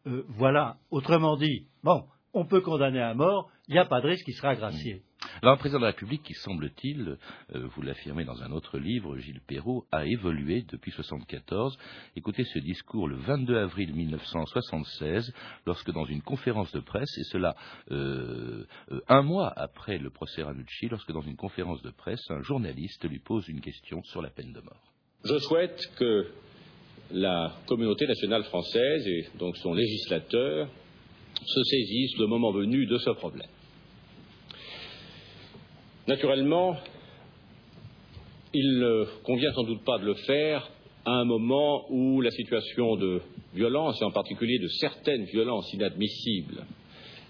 Euh, 0.06 0.24
voilà, 0.28 0.76
autrement 0.90 1.36
dit, 1.36 1.66
bon, 1.82 2.04
on 2.32 2.44
peut 2.46 2.60
condamner 2.60 3.00
à 3.00 3.14
mort, 3.14 3.50
il 3.68 3.74
n'y 3.74 3.80
a 3.80 3.84
pas 3.84 4.00
de 4.00 4.08
risque 4.08 4.24
qu'il 4.24 4.34
sera 4.34 4.54
gracié. 4.56 5.02
Alors, 5.42 5.58
président 5.58 5.78
de 5.78 5.84
la 5.84 5.90
République, 5.90 6.22
qui 6.22 6.34
semble-t-il, 6.34 7.16
euh, 7.54 7.66
vous 7.74 7.82
l'affirmez 7.82 8.24
dans 8.24 8.42
un 8.42 8.50
autre 8.52 8.78
livre, 8.78 9.16
Gilles 9.18 9.40
Perrault, 9.46 9.84
a 9.92 10.06
évolué 10.06 10.62
depuis 10.62 10.90
1974. 10.90 11.76
Écoutez 12.16 12.44
ce 12.44 12.58
discours 12.58 13.08
le 13.08 13.16
22 13.16 13.56
avril 13.56 13.94
1976, 13.94 15.32
lorsque 15.66 15.90
dans 15.90 16.04
une 16.04 16.22
conférence 16.22 16.72
de 16.72 16.80
presse, 16.80 17.18
et 17.18 17.24
cela 17.24 17.54
euh, 17.90 18.64
euh, 18.92 19.00
un 19.08 19.22
mois 19.22 19.52
après 19.56 19.98
le 19.98 20.10
procès 20.10 20.42
Ranucci, 20.42 20.88
lorsque 20.88 21.12
dans 21.12 21.22
une 21.22 21.36
conférence 21.36 21.82
de 21.82 21.90
presse, 21.90 22.22
un 22.30 22.42
journaliste 22.42 23.08
lui 23.08 23.18
pose 23.18 23.48
une 23.48 23.60
question 23.60 24.02
sur 24.04 24.22
la 24.22 24.30
peine 24.30 24.52
de 24.52 24.60
mort. 24.60 24.92
Je 25.24 25.38
souhaite 25.38 25.90
que 25.96 26.28
la 27.10 27.54
communauté 27.66 28.06
nationale 28.06 28.44
française 28.44 29.06
et 29.06 29.26
donc 29.38 29.56
son 29.58 29.74
législateur 29.74 30.68
se 31.44 31.62
saisissent 31.64 32.18
le 32.18 32.26
moment 32.26 32.52
venu 32.52 32.86
de 32.86 32.98
ce 32.98 33.10
problème. 33.10 33.48
Naturellement, 36.06 36.76
il 38.52 38.78
ne 38.78 39.06
convient 39.24 39.52
sans 39.54 39.64
doute 39.64 39.82
pas 39.84 39.98
de 39.98 40.04
le 40.04 40.14
faire 40.14 40.70
à 41.06 41.12
un 41.12 41.24
moment 41.24 41.86
où 41.90 42.20
la 42.20 42.30
situation 42.30 42.96
de 42.96 43.22
violence, 43.54 44.00
et 44.02 44.04
en 44.04 44.10
particulier 44.10 44.58
de 44.58 44.68
certaines 44.68 45.24
violences 45.24 45.72
inadmissibles, 45.72 46.66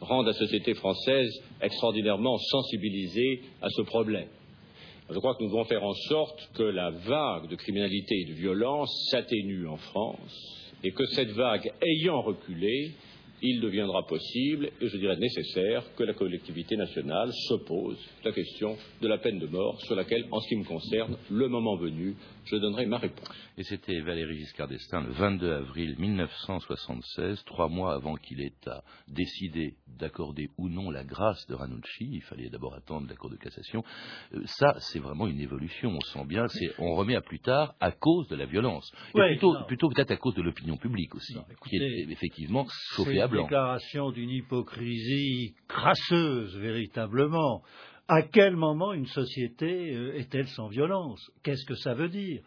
rend 0.00 0.22
la 0.22 0.32
société 0.32 0.74
française 0.74 1.30
extraordinairement 1.62 2.36
sensibilisée 2.36 3.42
à 3.62 3.68
ce 3.70 3.82
problème. 3.82 4.28
Je 5.08 5.18
crois 5.18 5.36
que 5.36 5.44
nous 5.44 5.50
devons 5.50 5.64
faire 5.64 5.84
en 5.84 5.94
sorte 5.94 6.50
que 6.54 6.64
la 6.64 6.90
vague 6.90 7.48
de 7.48 7.54
criminalité 7.56 8.22
et 8.22 8.24
de 8.24 8.34
violence 8.34 8.90
s'atténue 9.10 9.68
en 9.68 9.76
France 9.76 10.72
et 10.82 10.90
que 10.90 11.06
cette 11.06 11.30
vague 11.30 11.72
ayant 11.80 12.22
reculé, 12.22 12.90
il 13.46 13.60
deviendra 13.60 14.06
possible, 14.06 14.70
et 14.80 14.88
je 14.88 14.96
dirais 14.96 15.16
nécessaire, 15.16 15.84
que 15.96 16.02
la 16.02 16.14
collectivité 16.14 16.76
nationale 16.76 17.30
s'oppose 17.46 17.98
la 18.24 18.32
question 18.32 18.76
de 19.02 19.06
la 19.06 19.18
peine 19.18 19.38
de 19.38 19.46
mort, 19.46 19.78
sur 19.82 19.94
laquelle, 19.94 20.24
en 20.30 20.40
ce 20.40 20.48
qui 20.48 20.56
me 20.56 20.64
concerne, 20.64 21.18
le 21.30 21.48
moment 21.48 21.76
venu, 21.76 22.16
je 22.44 22.56
donnerai 22.56 22.86
ma 22.86 22.98
réponse. 22.98 23.28
Et 23.56 23.62
c'était 23.64 24.00
Valéry 24.00 24.36
Giscard 24.38 24.68
d'Estaing 24.68 25.02
le 25.02 25.12
22 25.12 25.52
avril 25.52 25.96
1976, 25.98 27.44
trois 27.44 27.68
mois 27.68 27.94
avant 27.94 28.16
qu'il 28.16 28.40
ait 28.40 28.52
à 28.66 28.82
décider 29.08 29.76
d'accorder 29.86 30.48
ou 30.58 30.68
non 30.68 30.90
la 30.90 31.04
grâce 31.04 31.46
de 31.46 31.54
Ranucci. 31.54 32.08
Il 32.12 32.22
fallait 32.22 32.48
d'abord 32.50 32.74
attendre 32.74 33.06
la 33.08 33.14
Cour 33.16 33.30
de 33.30 33.36
cassation. 33.36 33.84
Euh, 34.34 34.42
ça, 34.46 34.74
c'est 34.78 34.98
vraiment 34.98 35.26
une 35.26 35.40
évolution. 35.40 35.90
On 35.90 36.00
sent 36.00 36.24
bien, 36.26 36.46
c'est, 36.48 36.72
on 36.78 36.94
remet 36.94 37.16
à 37.16 37.20
plus 37.22 37.40
tard 37.40 37.74
à 37.80 37.92
cause 37.92 38.28
de 38.28 38.36
la 38.36 38.46
violence. 38.46 38.90
Et 39.14 39.18
Ouais, 39.18 39.28
plutôt, 39.32 39.54
plutôt 39.66 39.88
peut-être 39.88 40.10
à 40.10 40.16
cause 40.16 40.34
de 40.34 40.42
l'opinion 40.42 40.76
publique 40.76 41.14
aussi, 41.14 41.34
qui 41.68 41.76
est 41.76 42.10
effectivement 42.10 42.66
chauffée 42.94 43.20
à 43.20 43.24
C'est 43.24 43.26
une 43.26 43.30
blanc. 43.30 43.42
déclaration 43.44 44.10
d'une 44.10 44.30
hypocrisie 44.30 45.54
crasseuse, 45.68 46.56
véritablement. 46.58 47.62
À 48.06 48.20
quel 48.20 48.54
moment 48.54 48.92
une 48.92 49.06
société 49.06 49.94
euh, 49.94 50.18
est-elle 50.18 50.48
sans 50.48 50.68
violence? 50.68 51.30
Qu'est-ce 51.42 51.64
que 51.64 51.74
ça 51.74 51.94
veut 51.94 52.10
dire? 52.10 52.42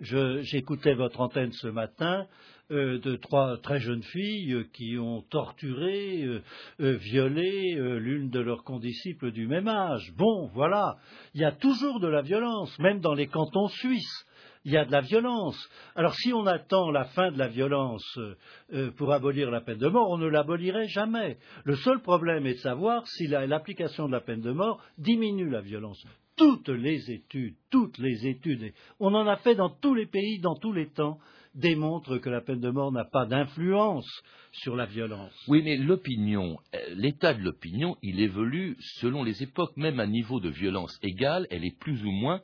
J'écoutais 0.00 0.94
votre 0.94 1.20
antenne 1.20 1.52
ce 1.52 1.68
matin 1.68 2.26
euh, 2.72 2.98
de 2.98 3.14
trois 3.14 3.58
très 3.58 3.78
jeunes 3.78 4.02
filles 4.02 4.54
euh, 4.54 4.64
qui 4.72 4.98
ont 4.98 5.22
torturé, 5.30 6.42
violé 6.80 7.76
l'une 8.00 8.28
de 8.28 8.40
leurs 8.40 8.64
condisciples 8.64 9.30
du 9.30 9.46
même 9.46 9.68
âge. 9.68 10.12
Bon, 10.16 10.48
voilà, 10.52 10.96
il 11.34 11.42
y 11.42 11.44
a 11.44 11.52
toujours 11.52 12.00
de 12.00 12.08
la 12.08 12.22
violence, 12.22 12.76
même 12.80 12.98
dans 12.98 13.14
les 13.14 13.28
cantons 13.28 13.68
suisses 13.68 14.26
il 14.66 14.72
y 14.72 14.76
a 14.76 14.84
de 14.84 14.90
la 14.90 15.00
violence. 15.00 15.56
Alors 15.94 16.14
si 16.16 16.32
on 16.32 16.44
attend 16.44 16.90
la 16.90 17.04
fin 17.04 17.30
de 17.30 17.38
la 17.38 17.46
violence 17.46 18.04
euh, 18.18 18.34
euh, 18.72 18.90
pour 18.90 19.12
abolir 19.12 19.48
la 19.50 19.60
peine 19.60 19.78
de 19.78 19.86
mort, 19.86 20.10
on 20.10 20.18
ne 20.18 20.26
l'abolirait 20.26 20.88
jamais. 20.88 21.38
Le 21.64 21.76
seul 21.76 22.02
problème 22.02 22.46
est 22.46 22.54
de 22.54 22.58
savoir 22.58 23.06
si 23.06 23.28
la- 23.28 23.46
l'application 23.46 24.08
de 24.08 24.12
la 24.12 24.20
peine 24.20 24.40
de 24.40 24.50
mort 24.50 24.82
diminue 24.98 25.48
la 25.48 25.60
violence. 25.60 26.04
Toutes 26.36 26.68
les 26.68 27.10
études, 27.12 27.54
toutes 27.70 27.96
les 27.98 28.26
études, 28.26 28.72
on 28.98 29.14
en 29.14 29.28
a 29.28 29.36
fait 29.36 29.54
dans 29.54 29.70
tous 29.70 29.94
les 29.94 30.06
pays, 30.06 30.40
dans 30.40 30.56
tous 30.56 30.72
les 30.72 30.88
temps, 30.90 31.18
démontrent 31.54 32.18
que 32.18 32.28
la 32.28 32.40
peine 32.40 32.60
de 32.60 32.68
mort 32.70 32.90
n'a 32.90 33.04
pas 33.04 33.24
d'influence 33.24 34.10
sur 34.50 34.74
la 34.74 34.86
violence. 34.86 35.32
Oui, 35.46 35.62
mais 35.64 35.76
l'opinion, 35.76 36.58
euh, 36.74 36.78
l'état 36.96 37.34
de 37.34 37.40
l'opinion, 37.40 37.96
il 38.02 38.20
évolue 38.20 38.76
selon 38.98 39.22
les 39.22 39.44
époques, 39.44 39.76
même 39.76 40.00
à 40.00 40.06
niveau 40.08 40.40
de 40.40 40.48
violence 40.50 40.98
égale, 41.02 41.46
elle 41.50 41.64
est 41.64 41.78
plus 41.78 42.04
ou 42.04 42.10
moins 42.10 42.40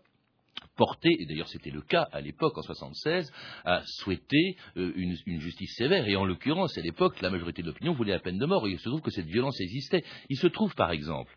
portée, 0.77 1.17
et 1.21 1.27
d'ailleurs 1.27 1.49
c'était 1.49 1.71
le 1.71 1.83
cas 1.83 2.09
à 2.13 2.21
l'époque 2.21 2.57
en 2.57 2.63
76, 2.63 3.33
à 3.65 3.83
souhaiter 3.85 4.57
euh, 4.77 4.93
une, 4.97 5.17
une 5.27 5.41
justice 5.41 5.75
sévère. 5.77 6.07
Et 6.09 6.17
en 6.17 6.25
l'occurrence, 6.25 6.77
à 6.79 6.81
l'époque, 6.81 7.21
la 7.21 7.31
majorité 7.31 7.63
de 7.63 7.69
l'opinion 7.69 7.93
voulait 7.93 8.13
la 8.13 8.21
peine 8.21 8.39
de 8.39 8.47
mort. 8.47 8.67
Et 8.67 8.73
il 8.73 8.79
se 8.79 8.89
trouve 8.89 9.03
que 9.03 9.11
cette 9.11 9.27
violence 9.27 9.61
existait. 9.61 10.05
Il 10.29 10.37
se 10.37 10.47
trouve, 10.47 10.75
par 10.75 10.91
exemple, 10.91 11.33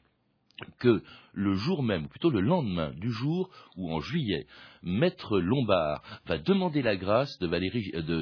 que 0.79 1.01
le 1.33 1.53
jour 1.55 1.83
même, 1.83 2.05
ou 2.05 2.07
plutôt 2.07 2.29
le 2.29 2.39
lendemain 2.39 2.93
du 2.93 3.11
jour 3.11 3.49
où 3.75 3.93
en 3.93 3.99
juillet, 3.99 4.47
Maître 4.83 5.39
Lombard 5.39 6.01
va 6.25 6.37
demander 6.37 6.81
la 6.81 6.95
grâce 6.95 7.37
euh, 7.41 7.47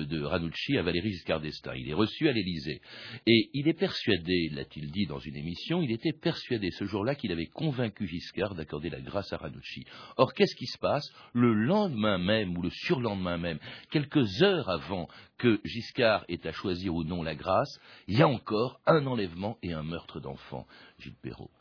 de, 0.06 0.24
Ranucci 0.24 0.78
à 0.78 0.82
Valéry 0.82 1.12
Giscard 1.12 1.42
d'Estaing. 1.42 1.76
Il 1.76 1.90
est 1.90 1.94
reçu 1.94 2.28
à 2.28 2.32
l'Élysée. 2.32 2.82
Et 3.28 3.50
il 3.54 3.68
est 3.68 3.78
persuadé, 3.78 4.50
l'a-t-il 4.52 4.90
dit 4.92 5.06
dans 5.06 5.20
une 5.20 5.36
émission, 5.36 5.82
il 5.82 5.92
était 5.92 6.14
persuadé 6.14 6.72
ce 6.72 6.86
jour-là 6.86 7.16
qu'il 7.16 7.32
avait 7.32 7.48
convaincu 7.48 8.08
Giscard 8.08 8.56
d'accorder 8.56 8.90
la 8.90 9.02
grâce 9.02 9.32
à 9.32 9.38
Ranucci. 9.38 9.86
Or, 10.18 10.34
qu'est-ce 10.34 10.56
qui 10.56 10.68
se 10.68 10.80
passe? 10.80 11.08
Le 11.34 11.54
lendemain 11.54 12.18
même, 12.18 12.58
ou 12.58 12.64
le 12.64 12.72
surlendemain 12.72 13.38
même, 13.38 13.60
quelques 13.92 14.42
heures 14.42 14.70
avant 14.70 15.08
que 15.38 15.60
Giscard 15.66 16.26
ait 16.30 16.48
à 16.48 16.52
choisir 16.52 16.96
ou 16.96 17.04
non 17.04 17.22
la 17.22 17.36
grâce, 17.36 17.80
il 18.08 18.18
y 18.18 18.22
a 18.24 18.28
encore 18.28 18.80
un 18.88 19.06
enlèvement 19.06 19.58
et 19.62 19.74
un 19.74 19.84
meurtre 19.84 20.20
d'enfants. 20.20 20.66
Gilles 20.98 21.18
Perrault. 21.22 21.52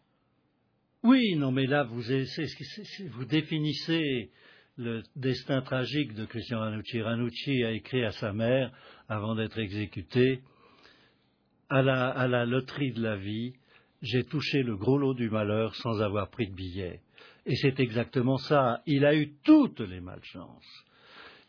Oui, 1.03 1.35
non, 1.37 1.51
mais 1.51 1.67
là, 1.67 1.83
vous, 1.83 3.25
définissez 3.25 4.31
le 4.77 5.03
destin 5.17 5.61
tragique 5.63 6.15
de 6.15 6.25
Christian 6.25 6.61
Ranucci. 6.61 7.03
Ranucci 7.03 7.65
a 7.65 7.73
écrit 7.73 8.05
à 8.05 8.13
sa 8.13 8.33
mère, 8.33 8.73
avant 9.09 9.35
d'être 9.35 9.59
exécuté, 9.59 10.41
à 11.69 11.83
la 11.83 12.45
loterie 12.45 12.93
de 12.93 13.03
la 13.03 13.17
vie, 13.17 13.55
j'ai 14.03 14.25
touché 14.25 14.63
le 14.63 14.77
gros 14.77 14.99
lot 14.99 15.15
du 15.15 15.31
malheur 15.31 15.75
sans 15.77 16.01
avoir 16.03 16.29
pris 16.31 16.49
de 16.49 16.55
billet. 16.55 17.01
Et 17.47 17.57
c'est 17.57 17.81
exactement 17.81 18.37
ça. 18.37 18.83
Il 18.87 19.05
a 19.05 19.15
eu 19.15 19.33
toutes 19.45 19.81
les 19.81 20.01
malchances. 20.01 20.85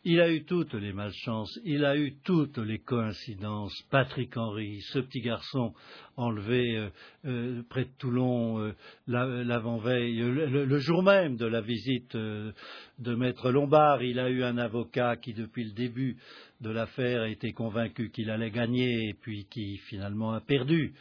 Il 0.05 0.19
a 0.19 0.29
eu 0.29 0.43
toutes 0.43 0.73
les 0.73 0.91
malchances, 0.91 1.57
il 1.63 1.85
a 1.85 1.95
eu 1.95 2.15
toutes 2.25 2.57
les 2.57 2.79
coïncidences. 2.79 3.73
Patrick 3.89 4.35
Henry, 4.35 4.81
ce 4.91 4.99
petit 4.99 5.21
garçon 5.21 5.73
enlevé 6.17 6.75
euh, 6.75 6.89
euh, 7.23 7.61
près 7.69 7.85
de 7.85 7.89
Toulon 7.99 8.59
euh, 8.59 8.73
la- 9.07 9.45
l'avant-veille, 9.45 10.17
le, 10.17 10.77
jour 10.79 11.03
même 11.03 11.37
de 11.37 11.45
la 11.45 11.61
visite 11.61 12.17
de 12.17 13.15
Maître 13.15 13.49
Lombard, 13.49 14.03
il 14.03 14.19
a 14.19 14.29
eu 14.29 14.43
un 14.43 14.57
avocat 14.57 15.15
qui, 15.15 15.33
depuis 15.33 15.63
le 15.63 15.71
début 15.71 16.17
de 16.59 16.69
l'affaire, 16.69 17.23
était 17.23 17.53
convaincu 17.53 18.09
qu'il 18.09 18.29
allait 18.29 18.51
gagner 18.51 19.07
et 19.07 19.13
puis 19.13 19.45
qui 19.49 19.77
finalement 19.87 20.33
a 20.33 20.41
perdu. 20.41 20.93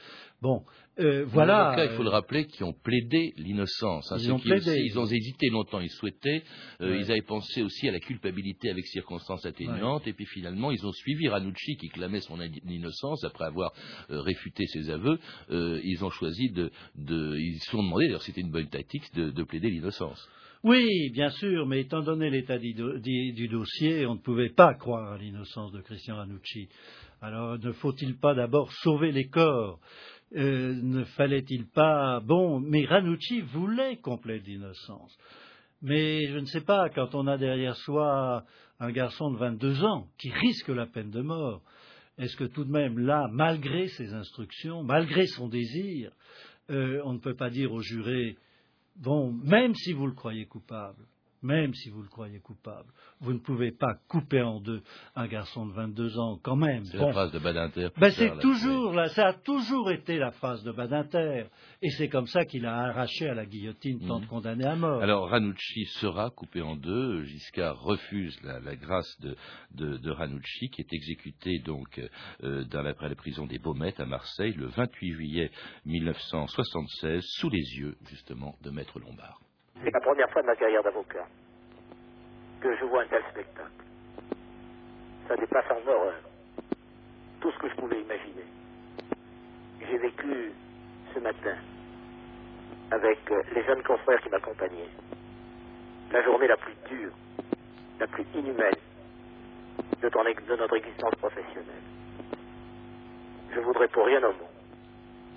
Bon, 0.42 0.64
euh, 0.98 1.24
voilà. 1.24 1.68
Avocats, 1.68 1.85
il 1.85 1.96
faut 1.96 2.02
le 2.02 2.09
rappeler, 2.09 2.46
qui 2.46 2.64
ont 2.64 2.72
plaidé 2.72 3.33
l'innocence. 3.37 4.11
hein, 4.11 4.16
Ils 4.18 4.33
ont 4.33 4.38
qui 4.38 4.48
plaidé. 4.48 4.70
aussi- 4.72 4.85
ils 4.87 4.98
ont 4.98 5.07
hésité 5.07 5.48
longtemps, 5.50 5.78
ils 5.81 5.88
souhaitaient, 5.88 6.42
euh, 6.81 6.90
Ouais. 6.90 6.98
ils 7.00 7.12
avaient 7.12 7.22
pensé 7.22 7.62
aussi 7.62 7.88
à 7.88 7.92
la 7.92 8.00
culpabilité 8.00 8.68
avec 8.68 8.85
circonstances 8.88 9.46
atténuantes, 9.46 10.05
et 10.09 10.12
puis 10.12 10.26
finalement, 10.26 10.72
ils 10.72 10.85
ont 10.85 10.90
suivi 10.92 11.28
Ranucci 11.28 11.76
qui 11.76 11.88
clamait 11.90 12.20
son 12.20 12.40
in- 12.40 12.50
innocence 12.68 13.22
après 13.22 13.44
avoir 13.44 13.72
euh, 14.11 14.20
réfuté 14.20 14.66
ses 14.66 14.90
aveux. 14.90 15.16
euh, 15.50 15.81
ils 15.85 16.05
ont 16.05 16.11
choisi 16.11 16.50
de, 16.50 16.72
de- 16.96 17.37
ils 17.38 17.61
se 17.61 17.70
sont 17.70 17.83
demandé, 17.85 18.07
d'ailleurs, 18.07 18.22
c'était 18.22 18.40
une 18.40 18.50
bonne 18.50 18.68
tactique, 18.68 19.05
de, 19.14 19.31
de 19.31 19.42
plaider 19.44 19.70
l'innocence. 19.70 20.28
Oui, 20.64 21.11
bien 21.11 21.31
sûr, 21.31 21.66
mais 21.66 21.81
étant 21.83 22.02
donné 22.02 22.31
l'état 22.31 22.59
du- 22.59 22.74
du 22.74 23.48
dossier, 23.48 24.07
on 24.07 24.14
ne 24.14 24.20
pouvait 24.20 24.50
pas 24.50 24.74
croire 24.74 25.12
à 25.12 25.18
l'innocence 25.18 25.72
de 25.72 25.81
Christian 25.81 26.16
Ranucci. 26.16 26.68
Alors, 27.20 27.59
ne 27.59 27.72
faut-il 27.72 28.16
pas 28.16 28.35
d'abord 28.35 28.72
sauver 28.72 29.12
les 29.12 29.26
corps? 29.28 29.78
Euh, 30.35 30.75
Ne 30.83 31.05
fallait-il 31.05 31.66
pas... 31.66 32.21
Bon, 32.21 32.61
mais 32.61 32.85
Ranucci 32.85 33.40
voulait 33.40 33.97
qu'on 33.97 34.18
plaide 34.18 34.42
d'innocence. 34.42 35.16
Mais 35.83 36.27
je 36.29 36.38
ne 36.38 36.45
sais 36.47 36.61
pas, 36.61 36.88
quand 36.90 37.14
on 37.14 37.27
a 37.27 37.37
derrière 37.37 37.77
soi 37.77 38.45
un 38.79 38.90
garçon 38.92 39.31
de 39.31 39.38
22 39.38 39.85
ans 39.85 40.07
qui 40.18 40.31
risque 40.31 40.68
la 40.68 40.87
peine 40.87 41.11
de 41.11 41.23
mort, 41.23 41.62
est-ce 42.18 42.37
que 42.37 42.45
tout 42.45 42.64
de 42.64 42.71
même 42.71 42.99
là, 42.99 43.29
malgré 43.33 43.88
ses 43.88 44.14
instructions, 44.14 44.83
malgré 44.83 45.27
son 45.27 45.49
désir, 45.49 46.12
euh, 46.71 47.01
on 47.05 47.14
ne 47.14 47.18
peut 47.18 47.35
pas 47.35 47.51
dire 47.51 47.73
au 47.73 47.81
juré 47.81 48.37
Bon, 48.97 49.33
même 49.33 49.75
si 49.75 49.92
vous 49.92 50.07
le 50.07 50.12
croyez 50.12 50.47
coupable, 50.47 51.05
même 51.42 51.74
si 51.74 51.90
vous 51.90 52.02
le 52.02 52.09
croyez 52.09 52.40
coupable, 52.40 52.88
vous 53.20 53.33
ne 53.33 53.38
pouvez 53.38 53.72
pas 53.72 53.94
couper 54.09 54.42
en 54.42 54.61
deux 54.61 54.83
un 55.14 55.26
garçon 55.26 55.66
de 55.66 55.72
22 55.72 56.18
ans, 56.18 56.38
quand 56.42 56.57
même. 56.57 56.85
C'est 56.85 56.98
Bon. 56.98 57.07
la 57.07 57.12
phrase 57.12 57.33
de 57.33 57.38
Badinter. 57.38 57.88
Ben, 57.98 58.11
c'est 58.11 58.38
toujours, 58.40 58.92
là, 58.92 59.09
ça 59.09 59.28
a 59.28 59.33
toujours 59.35 59.90
été 59.90 60.18
la 60.18 60.31
phrase 60.33 60.62
de 60.64 60.72
Badinter. 60.72 61.46
Et 61.83 61.90
c'est 61.90 62.09
comme 62.09 62.26
ça 62.26 62.44
qu'il 62.44 62.66
a 62.66 62.76
arraché 62.88 63.28
à 63.28 63.35
la 63.35 63.44
guillotine 63.46 64.00
tant 64.07 64.20
de 64.20 64.26
condamnés 64.26 64.64
à 64.66 64.76
mort. 64.76 65.02
Alors 65.02 65.28
Ranucci 65.31 65.85
sera 66.00 66.31
coupé 66.31 66.62
en 66.62 66.76
deux. 66.76 67.22
Giscard 67.24 67.81
refuse 67.83 68.38
la, 68.42 68.61
la 68.61 68.76
grâce 68.76 69.20
de, 69.20 69.37
de, 69.72 69.96
de 69.98 70.11
Ranucci, 70.11 70.68
qui 70.70 70.81
est 70.83 70.92
exécuté 70.92 71.59
donc 71.61 72.00
euh, 72.42 72.64
dans 72.64 72.83
la, 72.83 72.94
la 73.00 73.14
prison 73.14 73.46
des 73.46 73.59
Baumettes 73.59 74.00
à 74.00 74.07
Marseille 74.07 74.52
le 74.57 74.66
28 74.66 75.12
juillet 75.12 75.50
1976, 75.87 77.22
sous 77.38 77.48
les 77.50 77.76
yeux 77.78 77.96
justement 78.09 78.57
de 78.62 78.70
Maître 78.70 78.98
Lombard. 79.00 79.40
C'est 79.80 79.90
la 79.92 80.00
première 80.00 80.30
fois 80.30 80.42
de 80.42 80.46
ma 80.46 80.56
carrière 80.56 80.82
d'avocat 80.82 81.26
que 82.61 82.76
je 82.76 82.85
vois 82.85 83.02
un 83.02 83.06
tel 83.06 83.22
spectacle. 83.30 83.70
Ça 85.28 85.37
dépasse 85.37 85.70
en 85.70 85.88
horreur 85.88 86.20
tout 87.40 87.50
ce 87.50 87.58
que 87.58 87.68
je 87.68 87.74
pouvais 87.74 88.00
imaginer. 88.00 88.44
J'ai 89.80 89.98
vécu 89.98 90.52
ce 91.14 91.18
matin 91.18 91.56
avec 92.90 93.18
euh, 93.30 93.42
les 93.54 93.64
jeunes 93.64 93.82
confrères 93.82 94.20
qui 94.20 94.28
m'accompagnaient 94.28 94.90
la 96.12 96.22
journée 96.22 96.46
la 96.46 96.56
plus 96.56 96.74
dure, 96.88 97.12
la 97.98 98.06
plus 98.06 98.24
inhumaine 98.35 98.74
de, 100.00 100.56
notre 100.56 100.76
existence 100.76 101.14
professionnelle. 101.16 101.82
Je 103.54 103.61
voudrais 103.61 103.88
pour 103.88 104.04
rien 104.04 104.18
au 104.18 104.32
monde 104.32 104.52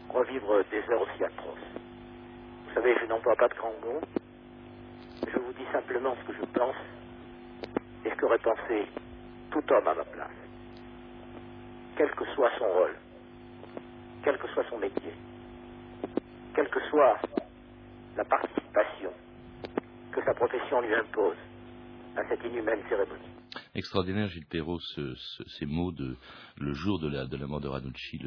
revivre 0.10 0.64
des 0.72 0.82
heures 0.92 1.02
aussi 1.02 1.24
atroces. 1.24 1.58
Vous 2.68 2.74
savez, 2.74 2.96
je 3.02 3.06
n'emploie 3.06 3.36
pas 3.36 3.48
de 3.48 3.54
grands 3.56 3.74
mots. 3.84 4.02
Je 5.24 5.40
vous 5.40 5.54
dis 5.54 5.66
simplement 5.72 6.16
ce 6.22 6.32
que 6.32 6.38
je 6.38 6.46
pense 6.46 6.76
et 8.06 8.10
ce 8.10 8.16
qu'aurait 8.16 8.38
pensé 8.40 8.88
tout 9.52 9.64
homme 9.72 9.88
à 9.88 9.94
ma 9.94 10.04
place. 10.04 10.30
Quel 11.98 12.12
que 12.12 12.26
soit 12.36 12.52
son 12.58 12.66
rôle, 12.66 12.96
quel 14.24 14.38
que 14.38 14.48
soit 14.50 14.66
son 14.70 14.78
métier, 14.78 15.14
quelle 16.54 16.70
que 16.70 16.80
soit 16.90 17.18
la 18.18 18.26
participation 18.26 19.12
que 20.12 20.24
sa 20.24 20.34
profession 20.34 20.82
lui 20.82 20.94
impose 20.94 21.38
à 22.16 22.24
cette 22.30 22.44
inhumaine 22.46 22.82
cérémonie. 22.90 23.35
Extraordinaire, 23.76 24.30
Gilles 24.30 24.46
Perrault, 24.46 24.80
ces 25.60 25.66
mots 25.66 25.92
de 25.92 26.16
le 26.58 26.74
jour 26.74 27.00
de 27.00 27.10
la, 27.10 27.26
de 27.26 27.36
la 27.36 27.46
mort 27.46 27.60
de 27.60 27.68
Ranucci, 27.68 28.20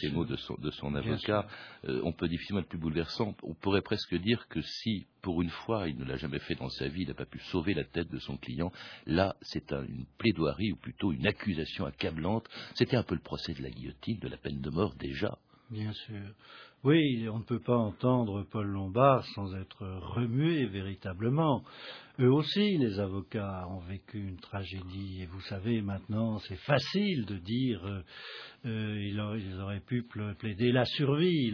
ces 0.00 0.10
mots 0.10 0.24
de 0.24 0.36
son, 0.36 0.54
de 0.54 0.70
son 0.70 0.94
avocat. 0.94 1.46
Euh, 1.86 2.00
on 2.04 2.12
peut 2.12 2.28
difficilement 2.28 2.60
être 2.60 2.68
plus 2.68 2.78
bouleversant. 2.78 3.36
On 3.42 3.54
pourrait 3.54 3.82
presque 3.82 4.14
dire 4.14 4.48
que 4.48 4.62
si, 4.62 5.06
pour 5.20 5.42
une 5.42 5.50
fois, 5.50 5.88
il 5.88 5.98
ne 5.98 6.04
l'a 6.04 6.16
jamais 6.16 6.38
fait 6.38 6.54
dans 6.54 6.70
sa 6.70 6.88
vie, 6.88 7.02
il 7.02 7.08
n'a 7.08 7.14
pas 7.14 7.26
pu 7.26 7.38
sauver 7.50 7.74
la 7.74 7.84
tête 7.84 8.10
de 8.10 8.18
son 8.18 8.38
client, 8.38 8.72
là, 9.06 9.36
c'est 9.42 9.70
une 9.72 10.06
plaidoirie, 10.16 10.72
ou 10.72 10.76
plutôt 10.76 11.12
une 11.12 11.26
accusation 11.26 11.84
accablante. 11.84 12.48
C'était 12.74 12.96
un 12.96 13.02
peu 13.02 13.14
le 13.14 13.20
procès 13.20 13.52
de 13.52 13.62
la 13.62 13.70
guillotine, 13.70 14.18
de 14.18 14.28
la 14.28 14.38
peine 14.38 14.60
de 14.60 14.70
mort 14.70 14.94
déjà. 14.94 15.36
Bien 15.70 15.92
sûr. 15.92 16.22
Oui, 16.84 17.28
on 17.28 17.40
ne 17.40 17.44
peut 17.44 17.60
pas 17.60 17.76
entendre 17.76 18.44
Paul 18.44 18.68
Lombard 18.68 19.24
sans 19.34 19.54
être 19.54 19.84
remué 20.14 20.64
véritablement. 20.66 21.62
Eux 22.20 22.32
aussi, 22.32 22.76
les 22.78 22.98
avocats, 22.98 23.68
ont 23.70 23.78
vécu 23.78 24.18
une 24.18 24.40
tragédie. 24.40 25.22
Et 25.22 25.26
vous 25.26 25.40
savez, 25.42 25.80
maintenant, 25.82 26.38
c'est 26.38 26.58
facile 26.62 27.24
de 27.26 27.36
dire 27.36 27.80
euh, 27.86 28.00
euh 28.66 29.00
ils, 29.00 29.60
auraient 29.60 29.78
pu 29.78 30.04
plaider 30.36 30.72
la 30.72 30.84
survie. 30.84 31.52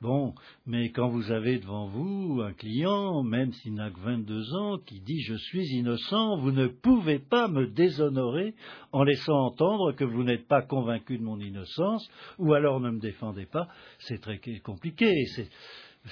Bon, 0.00 0.34
mais 0.66 0.90
quand 0.90 1.10
vous 1.10 1.30
avez 1.30 1.60
devant 1.60 1.86
vous 1.86 2.40
un 2.42 2.52
client, 2.54 3.22
même 3.22 3.52
s'il 3.52 3.74
n'a 3.74 3.92
que 3.92 4.00
22 4.00 4.54
ans, 4.54 4.78
qui 4.78 5.00
dit 5.00 5.20
je 5.20 5.36
suis 5.36 5.76
innocent, 5.76 6.38
vous 6.38 6.50
ne 6.50 6.66
pouvez 6.66 7.20
pas 7.20 7.46
me 7.46 7.68
déshonorer 7.68 8.54
en 8.90 9.04
laissant 9.04 9.38
entendre 9.38 9.92
que 9.92 10.04
vous 10.04 10.24
n'êtes 10.24 10.48
pas 10.48 10.62
convaincu 10.62 11.18
de 11.18 11.22
mon 11.22 11.38
innocence, 11.38 12.10
ou 12.38 12.52
alors 12.54 12.80
ne 12.80 12.90
me 12.90 12.98
défendez 12.98 13.46
pas. 13.46 13.68
C'est 14.00 14.20
très 14.20 14.40
compliqué. 14.64 15.14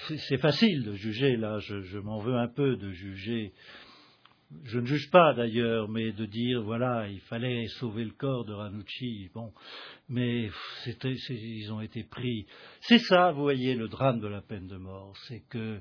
C'est 0.06 0.38
facile 0.38 0.84
de 0.84 0.92
juger, 0.92 1.36
là, 1.36 1.58
je 1.58 1.98
m'en 1.98 2.20
veux 2.20 2.36
un 2.36 2.48
peu 2.48 2.76
de 2.76 2.92
juger 2.92 3.52
je 4.64 4.78
ne 4.78 4.86
juge 4.86 5.10
pas 5.10 5.34
d'ailleurs, 5.34 5.88
mais 5.88 6.12
de 6.12 6.24
dire 6.24 6.62
voilà, 6.62 7.06
il 7.08 7.20
fallait 7.20 7.66
sauver 7.78 8.04
le 8.04 8.12
corps 8.12 8.46
de 8.46 8.54
Ranucci, 8.54 9.30
bon, 9.34 9.52
mais 10.08 10.48
ils 10.86 11.72
ont 11.72 11.82
été 11.82 12.02
pris. 12.04 12.46
C'est 12.80 12.98
ça, 12.98 13.30
vous 13.32 13.42
voyez, 13.42 13.74
le 13.74 13.88
drame 13.88 14.20
de 14.20 14.26
la 14.26 14.40
peine 14.40 14.66
de 14.66 14.76
mort, 14.76 15.14
c'est 15.26 15.42
que 15.50 15.80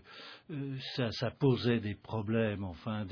euh, 0.51 0.75
ça, 1.11 1.31
posait 1.31 1.79
des 1.79 1.95
problèmes, 1.95 2.65
enfin, 2.65 3.05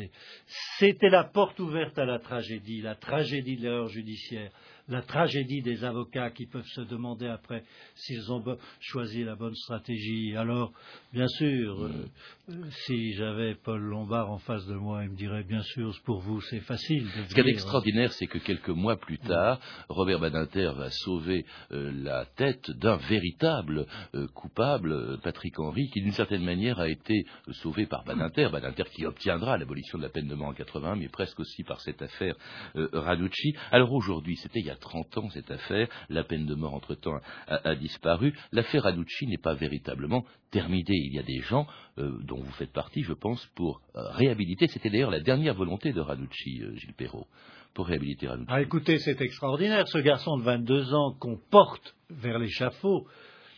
c'était 0.78 1.10
la 1.10 1.24
porte 1.24 1.60
ouverte 1.60 1.98
à 1.98 2.06
la 2.06 2.20
tragédie, 2.20 2.82
la 2.82 2.96
tragédie 2.96 3.56
de 3.56 3.64
l'erreur 3.64 3.88
judiciaire 3.88 4.52
la 4.88 5.02
tragédie 5.02 5.62
des 5.62 5.84
avocats 5.84 6.30
qui 6.30 6.46
peuvent 6.46 6.68
se 6.68 6.82
demander 6.82 7.28
après 7.28 7.64
s'ils 7.96 8.32
ont 8.32 8.44
choisi 8.80 9.24
la 9.24 9.36
bonne 9.36 9.56
stratégie. 9.56 10.36
Alors, 10.36 10.72
bien 11.12 11.28
sûr, 11.28 11.84
euh, 11.84 12.10
euh, 12.50 12.64
si 12.86 13.14
j'avais 13.14 13.56
Paul 13.56 13.82
Lombard 13.82 14.32
en 14.32 14.38
face 14.38 14.66
de 14.68 14.76
moi, 14.76 15.04
il 15.04 15.12
me 15.12 15.16
dirait, 15.16 15.44
bien 15.44 15.64
sûr, 15.64 15.98
pour 16.04 16.20
vous, 16.20 16.40
c'est 16.42 16.60
facile. 16.60 17.08
Ce 17.30 17.34
qui 17.34 17.40
est 17.40 17.48
extraordinaire, 17.48 18.14
c'est 18.14 18.28
que 18.28 18.38
quelques 18.38 18.70
mois 18.70 18.98
plus 18.98 19.18
tard, 19.18 19.60
Robert 19.90 20.20
Badinter 20.20 20.72
va 20.76 20.92
sauver 20.92 21.46
euh, 21.72 21.92
la 22.04 22.26
tête 22.26 22.70
d'un 22.72 22.98
véritable 22.98 23.86
coupable, 24.34 25.20
Patrick 25.22 25.58
Henry, 25.60 25.90
qui 25.90 26.02
d'une 26.02 26.12
certaine 26.12 26.44
manière 26.44 26.80
a 26.80 26.90
été 26.90 27.26
sauvé 27.52 27.86
par 27.86 28.04
Badinter. 28.04 28.50
Badinter 28.52 28.84
qui 28.94 29.06
obtiendra 29.06 29.58
l'abolition 29.58 29.98
de 29.98 30.04
la 30.04 30.10
peine 30.10 30.28
de 30.28 30.36
mort 30.36 30.50
en 30.50 30.54
80, 30.54 30.96
mais 30.98 31.10
presque 31.10 31.40
aussi 31.40 31.64
par 31.64 31.82
cette 31.82 32.02
affaire 32.02 32.36
Ranucci. 32.76 33.56
Alors 33.72 33.92
aujourd'hui, 33.94 34.36
c'était 34.38 34.60
il 34.60 34.66
y 34.66 34.70
a 34.70 34.75
30 34.76 35.18
ans 35.18 35.30
cette 35.30 35.52
affaire, 35.52 35.88
la 36.10 36.24
peine 36.24 36.46
de 36.46 36.56
mort 36.56 36.74
entre-temps 36.74 37.20
a, 37.48 37.76
disparu, 37.76 38.34
l'affaire 38.52 38.84
Ranucci 38.84 39.28
n'est 39.28 39.38
pas 39.38 39.54
véritablement 39.54 40.26
terminée. 40.52 40.84
Il 40.88 41.14
y 41.14 41.20
a 41.20 41.24
des 41.24 41.40
gens 41.42 41.68
euh, 41.98 42.20
dont 42.24 42.42
vous 42.42 42.52
faites 42.54 42.72
partie, 42.72 43.04
je 43.04 43.14
pense, 43.14 43.46
pour 43.56 43.82
euh, 43.96 44.02
réhabiliter, 44.12 44.68
c'était 44.68 44.90
d'ailleurs 44.90 45.12
la 45.12 45.20
dernière 45.20 45.54
volonté 45.54 45.94
de 45.94 46.02
Ranucci, 46.02 46.62
euh, 46.62 46.76
Gilles 46.76 46.94
Perrault, 46.94 47.28
pour 47.74 47.88
réhabiliter 47.88 48.28
Ranucci. 48.28 48.52
Ah, 48.52 48.62
écoutez, 48.62 49.00
c'est 49.00 49.20
extraordinaire, 49.22 49.88
ce 49.88 49.98
garçon 49.98 50.38
de 50.38 50.44
22 50.44 50.94
ans 50.94 51.16
qu'on 51.20 51.38
porte 51.50 51.96
vers 52.10 52.40
l'échafaud, 52.40 53.08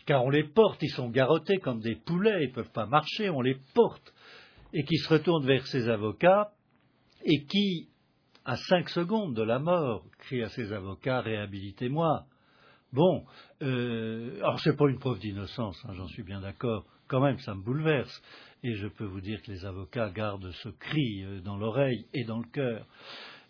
car 0.06 0.24
on 0.24 0.30
les 0.30 0.44
porte, 0.44 0.82
ils 0.82 0.90
sont 0.90 1.10
garrottés 1.10 1.58
comme 1.58 1.80
des 1.80 1.96
poulets, 1.96 2.44
ils 2.44 2.48
ne 2.48 2.54
peuvent 2.54 2.72
pas 2.72 2.86
marcher, 2.86 3.28
on 3.30 3.42
les 3.42 3.58
porte, 3.74 4.14
et 4.72 4.84
qui 4.84 4.96
se 4.96 5.08
retourne 5.08 5.46
vers 5.46 5.66
ses 5.66 5.88
avocats, 5.88 6.50
et 7.24 7.44
qui, 7.44 7.88
à 8.48 8.56
cinq 8.56 8.88
secondes 8.88 9.34
de 9.34 9.42
la 9.42 9.58
mort, 9.58 10.06
crie 10.20 10.42
à 10.42 10.48
ses 10.48 10.72
avocats 10.72 11.20
Réhabilitez-moi. 11.20 12.24
Bon, 12.94 13.26
euh, 13.60 14.38
alors 14.38 14.58
c'est 14.60 14.74
pas 14.74 14.88
une 14.88 14.98
preuve 14.98 15.18
d'innocence, 15.18 15.78
hein, 15.84 15.92
j'en 15.92 16.06
suis 16.08 16.22
bien 16.22 16.40
d'accord. 16.40 16.86
Quand 17.08 17.20
même, 17.20 17.38
ça 17.40 17.54
me 17.54 17.62
bouleverse. 17.62 18.22
Et 18.62 18.74
je 18.76 18.88
peux 18.88 19.04
vous 19.04 19.20
dire 19.20 19.42
que 19.42 19.50
les 19.50 19.66
avocats 19.66 20.08
gardent 20.08 20.50
ce 20.62 20.70
cri 20.70 21.24
euh, 21.24 21.40
dans 21.40 21.58
l'oreille 21.58 22.06
et 22.14 22.24
dans 22.24 22.38
le 22.38 22.48
cœur. 22.50 22.86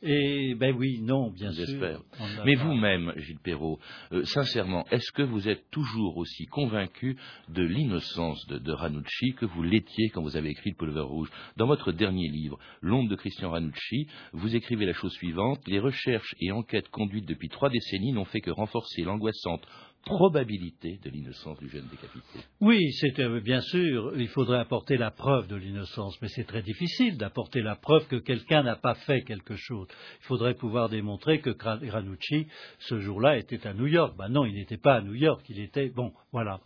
Et 0.01 0.55
ben 0.55 0.77
oui, 0.77 1.01
non, 1.03 1.31
bien 1.31 1.51
sûr. 1.51 2.05
Mais 2.45 2.55
vous-même, 2.55 3.13
Gilles 3.17 3.41
Perrault, 3.43 3.81
euh, 4.13 4.23
sincèrement, 4.25 4.87
est-ce 4.93 5.11
que 5.11 5.23
vous 5.23 5.49
êtes 5.49 5.69
toujours 5.71 6.19
aussi 6.19 6.47
convaincu 6.47 7.17
de 7.49 7.63
l'innocence 7.63 8.47
de, 8.47 8.73
Ranucci 8.73 9.33
que 9.35 9.47
vous 9.47 9.63
l'étiez 9.65 10.11
quand 10.11 10.23
vous 10.23 10.37
avez 10.37 10.51
écrit 10.51 10.71
Le 10.71 10.77
Pullover 10.77 11.01
Rouge? 11.01 11.31
Dans 11.57 11.67
votre 11.67 11.91
dernier 11.91 12.29
livre, 12.29 12.59
L'ombre 12.81 13.11
de 13.11 13.17
Christian 13.17 13.51
Ranucci, 13.51 14.07
vous 14.33 14.55
écrivez 14.55 14.87
la 14.87 14.93
chose 14.93 15.13
suivante. 15.15 15.67
Les 15.67 15.81
recherches 15.81 16.35
et 16.41 16.53
enquêtes 16.53 16.89
conduites 16.91 17.27
depuis 17.27 17.49
trois 17.49 17.71
décennies 17.71 18.13
n'ont 18.13 18.25
fait 18.25 18.41
que 18.41 18.51
renforcer 18.51 19.03
l'angoissante 19.03 19.67
probabilité 20.05 20.99
de 21.03 21.11
l'innocence 21.11 21.59
du 21.59 21.69
jeune 21.69 21.87
décapité. 21.91 22.41
Oui, 22.61 22.93
c'est 22.93 23.19
euh, 23.21 23.41
bien 23.41 23.61
sûr, 23.61 24.13
il 24.17 24.29
faudrait 24.29 24.59
apporter 24.59 24.97
la 24.97 25.11
preuve 25.11 25.49
de 25.49 25.57
l'innocence, 25.57 26.21
mais 26.23 26.29
c'est 26.29 26.45
très 26.45 26.63
difficile 26.63 27.17
d'apporter 27.19 27.63
la 27.63 27.77
preuve 27.77 28.07
que 28.07 28.17
quelqu'un 28.17 28.63
n'a 28.63 28.77
pas 28.77 28.95
fait 28.95 29.23
quelque 29.23 29.57
chose. 29.57 29.87
Il 30.21 30.27
faudrait 30.27 30.55
pouvoir 30.55 30.89
démontrer 30.89 31.41
que 31.41 31.51
Ranucci, 31.61 32.47
ce 32.81 32.99
jour-là, 33.01 33.37
était 33.37 33.67
à 33.67 33.75
New 33.75 33.87
York. 33.87 34.17
Ben 34.17 34.29
non, 34.29 34.45
il 34.45 34.55
n'était 34.55 34.79
pas 34.79 34.95
à 34.95 35.01
New 35.01 35.15
York, 35.15 35.45
il 35.49 35.61
était. 35.61 35.91
Bon, 35.91 36.13
voilà. 36.33 36.61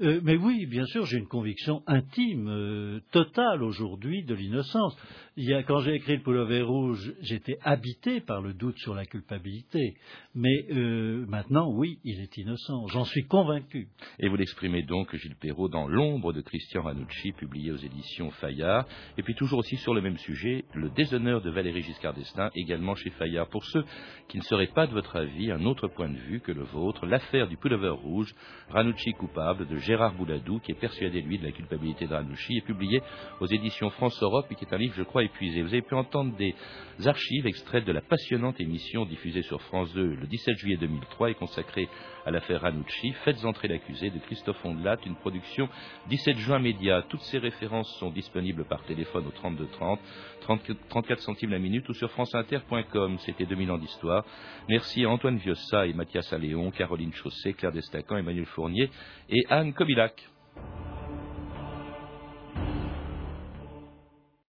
Euh, 0.00 0.20
mais 0.22 0.36
oui, 0.36 0.66
bien 0.66 0.84
sûr, 0.86 1.04
j'ai 1.06 1.18
une 1.18 1.28
conviction 1.28 1.82
intime, 1.86 2.48
euh, 2.48 3.00
totale 3.12 3.62
aujourd'hui 3.62 4.24
de 4.24 4.34
l'innocence. 4.34 4.96
quand 5.66 5.80
j'ai 5.80 5.94
écrit 5.94 6.16
le 6.16 6.22
pullover 6.22 6.62
rouge, 6.62 7.12
j'étais 7.20 7.58
habité 7.62 8.20
par 8.20 8.40
le 8.40 8.54
doute 8.54 8.78
sur 8.78 8.94
la 8.94 9.04
culpabilité. 9.04 9.94
Mais 10.34 10.66
euh, 10.70 11.26
maintenant, 11.28 11.70
oui, 11.70 11.98
il 12.04 12.20
est 12.20 12.36
innocent. 12.36 12.86
J'en 12.88 13.04
suis 13.04 13.24
convaincu. 13.24 13.88
Et 14.18 14.28
vous 14.28 14.36
l'exprimez 14.36 14.82
donc, 14.82 15.14
Gilles 15.14 15.36
Perrault, 15.36 15.68
dans 15.68 15.86
L'ombre 15.86 16.32
de 16.32 16.40
Christian 16.40 16.82
Ranucci, 16.82 17.32
publié 17.32 17.70
aux 17.70 17.76
éditions 17.76 18.30
Fayard. 18.32 18.86
Et 19.18 19.22
puis 19.22 19.34
toujours 19.34 19.60
aussi 19.60 19.76
sur 19.76 19.94
le 19.94 20.00
même 20.00 20.18
sujet, 20.18 20.64
Le 20.74 20.90
déshonneur 20.90 21.42
de 21.42 21.50
Valéry 21.50 21.82
Giscard 21.82 22.14
d'Estaing, 22.14 22.50
également 22.54 22.94
chez 22.94 23.10
Fayard. 23.10 23.48
Pour 23.48 23.64
ceux 23.66 23.84
qui 24.28 24.38
ne 24.38 24.42
seraient 24.42 24.70
pas 24.74 24.86
de 24.86 24.92
votre 24.92 25.16
avis 25.16 25.50
un 25.50 25.64
autre 25.64 25.88
point 25.88 26.08
de 26.08 26.18
vue 26.18 26.40
que 26.40 26.52
le 26.52 26.64
vôtre, 26.64 27.06
l'affaire 27.06 27.48
du 27.48 27.56
pullover 27.56 27.90
rouge, 27.90 28.34
Ranucci 28.70 29.12
coupable 29.12 29.68
de 29.68 29.76
Gérard 29.92 30.14
Bouladou, 30.14 30.58
qui 30.58 30.72
est 30.72 30.80
persuadé, 30.80 31.20
lui, 31.20 31.36
de 31.36 31.44
la 31.44 31.52
culpabilité 31.52 32.06
de 32.06 32.14
Ranouchi, 32.14 32.56
est 32.56 32.64
publié 32.64 33.02
aux 33.40 33.46
éditions 33.46 33.90
France 33.90 34.22
Europe 34.22 34.46
et 34.50 34.54
qui 34.54 34.64
est 34.64 34.72
un 34.72 34.78
livre, 34.78 34.94
je 34.96 35.02
crois, 35.02 35.22
épuisé. 35.22 35.60
Vous 35.60 35.68
avez 35.68 35.82
pu 35.82 35.94
entendre 35.94 36.34
des 36.34 36.54
archives 37.04 37.46
extraites 37.46 37.84
de 37.84 37.92
la 37.92 38.00
passionnante 38.00 38.58
émission 38.58 39.04
diffusée 39.04 39.42
sur 39.42 39.60
France 39.60 39.92
2 39.92 40.14
le 40.14 40.26
17 40.26 40.56
juillet 40.56 40.78
2003 40.78 41.32
et 41.32 41.34
consacrée 41.34 41.90
à 42.24 42.30
l'affaire 42.30 42.62
Ranucci. 42.62 43.12
Faites 43.24 43.44
entrer 43.44 43.68
l'accusé 43.68 44.08
de 44.08 44.18
Christophe 44.20 44.64
Ondelat, 44.64 44.96
une 45.04 45.16
production 45.16 45.68
17 46.08 46.38
juin 46.38 46.58
Média. 46.58 47.04
Toutes 47.08 47.20
ces 47.22 47.38
références 47.38 47.94
sont 47.98 48.10
disponibles 48.10 48.64
par 48.64 48.82
téléphone 48.84 49.26
au 49.26 49.30
32 49.30 49.68
30, 50.40 50.60
34 50.88 51.20
centimes 51.20 51.50
la 51.50 51.58
minute 51.58 51.88
ou 51.88 51.94
sur 51.94 52.10
franceinter.com. 52.10 53.18
C'était 53.18 53.46
2000 53.46 53.70
ans 53.70 53.78
d'histoire. 53.78 54.24
Merci 54.68 55.04
à 55.04 55.10
Antoine 55.10 55.36
Viossa 55.36 55.86
et 55.86 55.92
Mathias 55.92 56.32
Alléon, 56.32 56.70
Caroline 56.70 57.12
Chausset, 57.12 57.52
Claire 57.52 57.72
Destacan, 57.72 58.16
Emmanuel 58.16 58.46
Fournier 58.46 58.90
et 59.28 59.44
Anne 59.50 59.71
Kobilac. 59.72 60.14